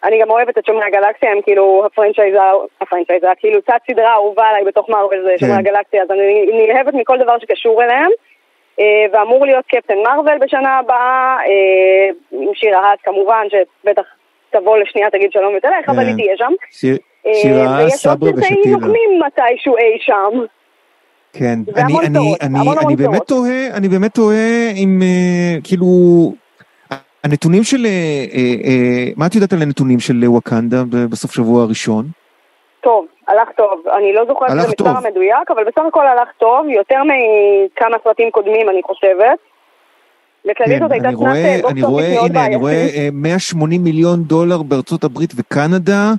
[0.03, 2.39] אני גם אוהבת את שומרי הגלקסיה, הם כאילו הפרנצ'ייזה,
[2.81, 5.59] הפרנצ'ייזה, כאילו צד סדרה אהובה עליי בתוך מארוול זה שומרי כן.
[5.59, 8.11] הגלקסיה, אז אני נלהבת מכל דבר שקשור אליהם.
[8.79, 14.03] אה, ואמור להיות קפטן מארוול בשנה הבאה, אה, עם שירה האס כמובן, שבטח
[14.49, 16.53] תבוא לשנייה תגיד שלום ותלך, אבל היא תהיה שם.
[17.33, 18.35] שירה האס, סברה ושתילה.
[18.35, 20.45] ויש עוד סרטי נוקמים מתישהו אי שם.
[21.33, 23.27] כן, אני, באמת.
[23.27, 25.85] תוהה, אני באמת תוהה אם אה, כאילו,
[27.23, 27.91] הנתונים של, אה,
[28.33, 28.39] אה,
[28.69, 32.05] אה, מה את יודעת על הנתונים של וואקנדה בסוף שבוע הראשון?
[32.81, 33.83] טוב, הלך טוב.
[33.97, 35.07] אני לא זוכרת את המספר.
[35.07, 39.39] המדויק, אבל בסך הכל הלך טוב, יותר מכמה סרטים קודמים, אני חושבת.
[40.45, 42.95] בכללית זאת הייתה כן, שנת הנה, אני רואה בעייתית.
[42.97, 46.11] אה, 180 מיליון דולר בארצות הברית וקנדה,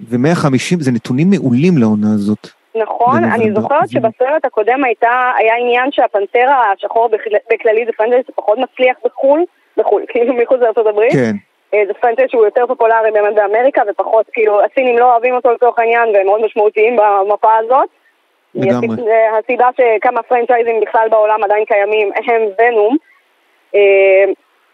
[0.00, 2.48] ו-150, זה נתונים מעולים לעונה הזאת.
[2.74, 3.24] נכון.
[3.24, 8.96] אני זוכרת שבסרט הקודם הייתה, היה עניין שהפנתרה השחור בכל- בכללי זה פנטזי שפחות מצליח
[9.04, 9.44] בחו"ל,
[9.76, 11.12] בחו"ל, כאילו מחוץ לארצות הברית.
[11.12, 11.32] כן,
[11.74, 15.78] אה, זה פנטזי שהוא יותר פופולרי באמת באמריקה, ופחות, כאילו, הסינים לא אוהבים אותו לצורך
[15.78, 17.88] העניין, והם מאוד משמעותיים במפה הזאת.
[18.54, 18.96] לגמרי.
[19.04, 22.96] זה הסיבה שכמה פרנצ'ייזים בכלל בעולם עדיין קיימים הם ונום.
[23.74, 24.24] אה,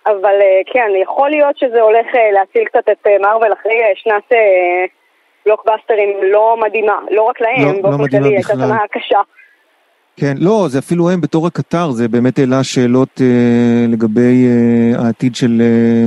[0.07, 3.93] אבל אה, כן, יכול להיות שזה הולך אה, להציל קצת את אה, מארוול אחרי אה,
[3.95, 4.85] שנת אה,
[5.47, 6.99] בלוקבאסטרים לא מדהימה.
[7.11, 8.53] לא רק לא- להם, לא באופן מדהימה כללי הייתה.
[8.53, 9.21] שנה קשה.
[10.21, 15.37] כן, לא, זה אפילו הם בתור הקטר, זה באמת העלה שאלות אה, לגבי אה, העתיד
[15.37, 16.07] של, אה,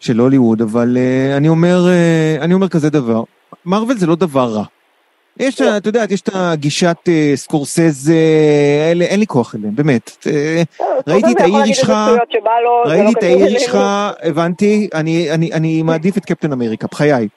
[0.00, 3.22] של הוליווד, אבל אה, אני אומר, אה, אני אומר כזה דבר,
[3.66, 4.64] מארוול זה לא דבר רע.
[5.40, 5.76] יש, לא.
[5.76, 8.14] את יודעת, יש את הגישת אה, סקורסזה,
[8.92, 10.10] אלה, אין לי כוח אליהם, באמת.
[10.26, 10.62] אה,
[11.06, 13.22] ראיתי את זה יכול העיר להגיד איש איזה שטויות שבא לו, זה ראיתי לא את
[13.22, 13.84] העיר איש אלינו.
[14.22, 17.28] הבנתי, אני, אני, אני מעדיף את קפטן אמריקה, בחיי.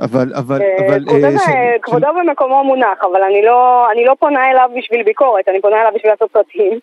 [0.00, 1.04] אבל, אבל, אה, אבל...
[1.04, 5.60] כבודו אה, כבודו במקומו מונח, אבל אני לא, אני לא פונה אליו בשביל ביקורת, אני
[5.60, 6.78] פונה אליו בשביל לעשות סרטים.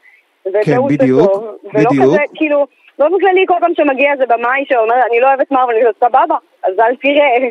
[0.63, 1.43] כן, בדיוק, טוב,
[1.73, 2.05] ולא בדיוק.
[2.05, 2.67] כזה, כאילו,
[2.99, 6.35] באופן כללי כל פעם שמגיע איזה במאי שאומר, אני לא אוהב את מארוול, אני סבבה,
[6.63, 7.49] אז אל תראה.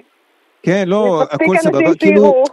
[0.63, 2.45] כן, לא, הכל סבבה, כאילו.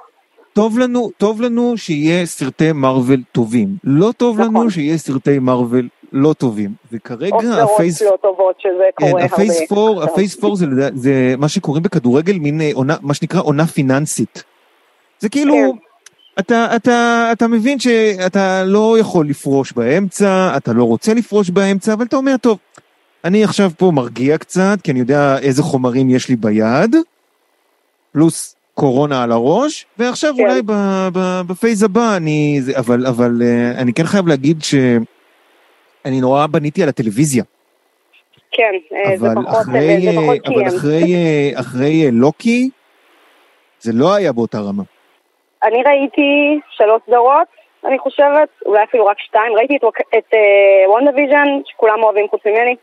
[0.53, 3.67] טוב לנו, טוב לנו שיהיה סרטי מארוול טובים.
[3.83, 4.69] לא טוב לנו נכון.
[4.69, 6.73] שיהיה סרטי מארוול לא טובים.
[6.91, 8.01] וכרגע ה phase...
[8.01, 9.35] לא טובות, שזה כן, קורה הרבה.
[9.35, 10.03] ה phase four.
[10.03, 14.43] ה phase פור זה, זה מה שקוראים בכדורגל מין אה, עונה, מה שנקרא עונה פיננסית.
[15.19, 15.77] זה כאילו, כן.
[16.39, 22.05] אתה, אתה, אתה מבין שאתה לא יכול לפרוש באמצע, אתה לא רוצה לפרוש באמצע, אבל
[22.05, 22.57] אתה אומר, טוב,
[23.23, 26.95] אני עכשיו פה מרגיע קצת, כי אני יודע איזה חומרים יש לי ביד,
[28.11, 30.43] פלוס קורונה על הראש, ועכשיו כן.
[30.43, 32.61] אולי ב- ב- בפייז הבא אני...
[32.77, 34.63] אבל, אבל אה, אני כן חייב להגיד
[36.03, 37.43] שאני נורא בניתי על הטלוויזיה.
[38.51, 40.67] כן, אה, זה אבל פחות, אחרי, זה פחות אבל קיים.
[40.67, 42.69] אחרי, אה, אחרי אה, לוקי,
[43.79, 44.83] זה לא היה באותה רמה.
[45.63, 47.47] אני ראיתי שלוש סדרות,
[47.85, 49.53] אני חושבת, אולי אפילו רק שתיים.
[49.55, 49.83] ראיתי את,
[50.17, 50.33] את
[50.87, 52.75] וונדה ויז'ן, שכולם אוהבים חוץ ממני.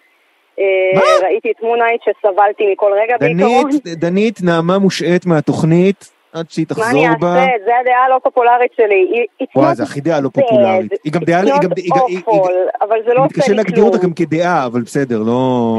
[0.59, 0.65] אה,
[0.95, 1.27] מה?
[1.27, 3.71] ראיתי את מון נייט שסבלתי מכל רגע בעיקרון.
[3.71, 7.39] דנית, דנית נעמה מושעת מהתוכנית, עד שהיא מה אני תחזור בה.
[7.39, 7.51] אעשה?
[7.65, 9.27] זה הדעה הלא פופולרית שלי.
[9.57, 10.93] וואי, זה הכי דעה לא פופולרית.
[11.05, 11.71] היא גם דעה, היא גם,
[12.81, 13.89] אבל זה לא אני עושה מתקשה לי להגדיר כלום.
[13.89, 15.79] אותה גם כדעה, אבל בסדר, לא...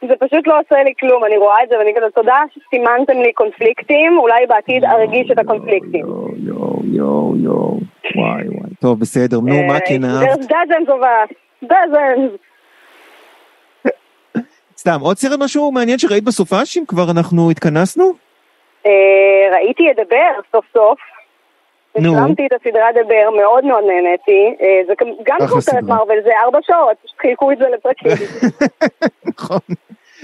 [0.08, 3.32] זה פשוט לא עושה לי כלום, אני רואה את זה ואני כזה, תודה שסימנתם לי
[3.32, 6.06] קונפליקטים, אולי בעתיד ארגיש את הקונפליקטים.
[6.06, 7.78] יואו, יואו, יואו,
[8.16, 8.70] וואי וואי.
[8.80, 10.50] טוב, בסדר, נו, מה אה, כן There's אהבת?
[10.50, 12.38] dozens of us, dozens.
[14.78, 18.29] סתם, עוד סרט משהו מעניין שראית בסופש, אם כבר אנחנו התכנסנו?
[18.86, 18.92] אה,
[19.52, 20.98] ראיתי את דבר סוף סוף.
[21.98, 22.14] נו.
[22.16, 24.54] השלמתי את הסדרה דבר, מאוד מאוד נהניתי.
[24.62, 25.82] אה, זה גם- סרט.
[25.82, 28.12] מרוויל, זה ארבע שעות, פשוט חילקו את זה לפרקים.
[29.34, 29.58] נכון.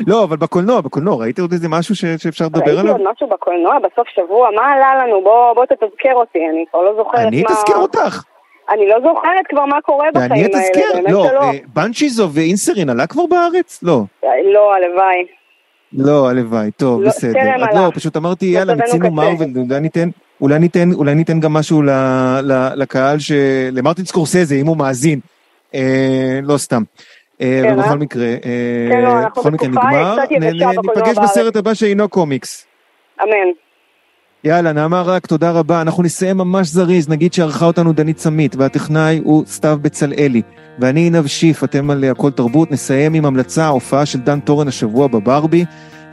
[0.07, 2.93] לא, אבל בקולנוע, בקולנוע, ראית עוד איזה משהו ש- שאפשר לדבר ראיתי עליו?
[2.93, 5.23] עוד משהו בקולנוע בסוף שבוע, מה עלה לנו?
[5.23, 7.49] בוא בוא תתזכר אותי, אני כבר לא זוכרת אני מה...
[7.49, 8.23] אתזכר אותך.
[8.71, 10.81] אני לא זוכרת כבר מה קורה בחיים האלה, אתזכר.
[10.95, 11.41] באמת לא, שלא.
[11.75, 13.83] בנצ'יזו ואינסרין עלה כבר בארץ?
[13.83, 14.01] לא.
[14.55, 15.27] לא, הלוואי.
[15.97, 17.33] לא, הלוואי, טוב, לא, בסדר.
[17.33, 17.69] טרם.
[17.75, 19.15] לא, פשוט אמרתי, יאללה, מצבנו מיצינו.
[19.15, 20.09] מארוול, אולי ניתן,
[20.41, 21.91] אולי ניתן, אולי ניתן גם משהו ל,
[22.43, 23.33] ל, לקהל ש...
[23.73, 25.21] למרטין סקורסזה, אם הוא מאזין.
[25.75, 26.83] אה, לא סתם.
[27.41, 27.97] אה, כן, ובכל אה?
[27.97, 30.17] מקרה, אה, כן, לא, בכל מקרה נגמר,
[30.97, 31.19] ניפגש.
[31.19, 32.67] בסרט הבא שאינו קומיקס.
[33.23, 33.66] אמן.
[34.45, 35.81] יאללה, נעמה רק, תודה רבה.
[35.81, 40.43] אנחנו נסיים ממש זריז, נגיד שערכה אותנו דנית סמית, והטכנאי הוא סתיו בצלאלי.
[40.79, 42.71] ואני עינב שיף, אתם על הכל תרבות.
[42.71, 45.65] נסיים עם המלצה, ההופעה של דן טורן השבוע בברבי,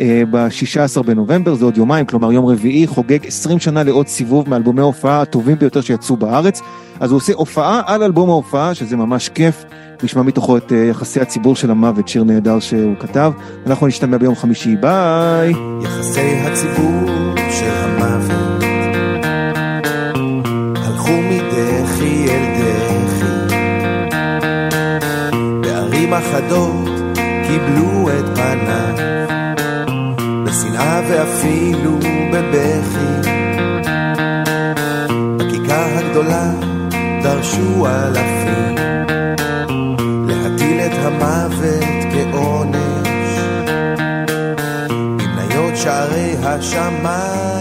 [0.01, 4.81] אה, ב-16 בנובמבר, זה עוד יומיים, כלומר יום רביעי, חוגג 20 שנה לעוד סיבוב מאלבומי
[4.81, 6.61] ההופעה הטובים ביותר שיצאו בארץ.
[6.99, 9.65] אז הוא עושה הופעה על אלבום ההופעה, שזה ממש כיף.
[10.03, 13.31] נשמע מתוכו את אה, יחסי הציבור של המוות, שיר נהדר שהוא כתב.
[13.67, 15.53] אנחנו נשתמע ביום חמישי, ביי!
[15.83, 17.22] יחסי הציבור
[26.13, 26.89] אחדות
[27.47, 28.95] קיבלו את פניו
[30.45, 31.97] בשנאה ואפילו
[32.31, 33.29] בבכי.
[35.37, 36.51] בכיכר הגדולה
[37.23, 38.75] דרשו אלפים
[40.27, 43.39] להטיל את המוות כעונש.
[44.89, 47.52] במניות שערי השמיים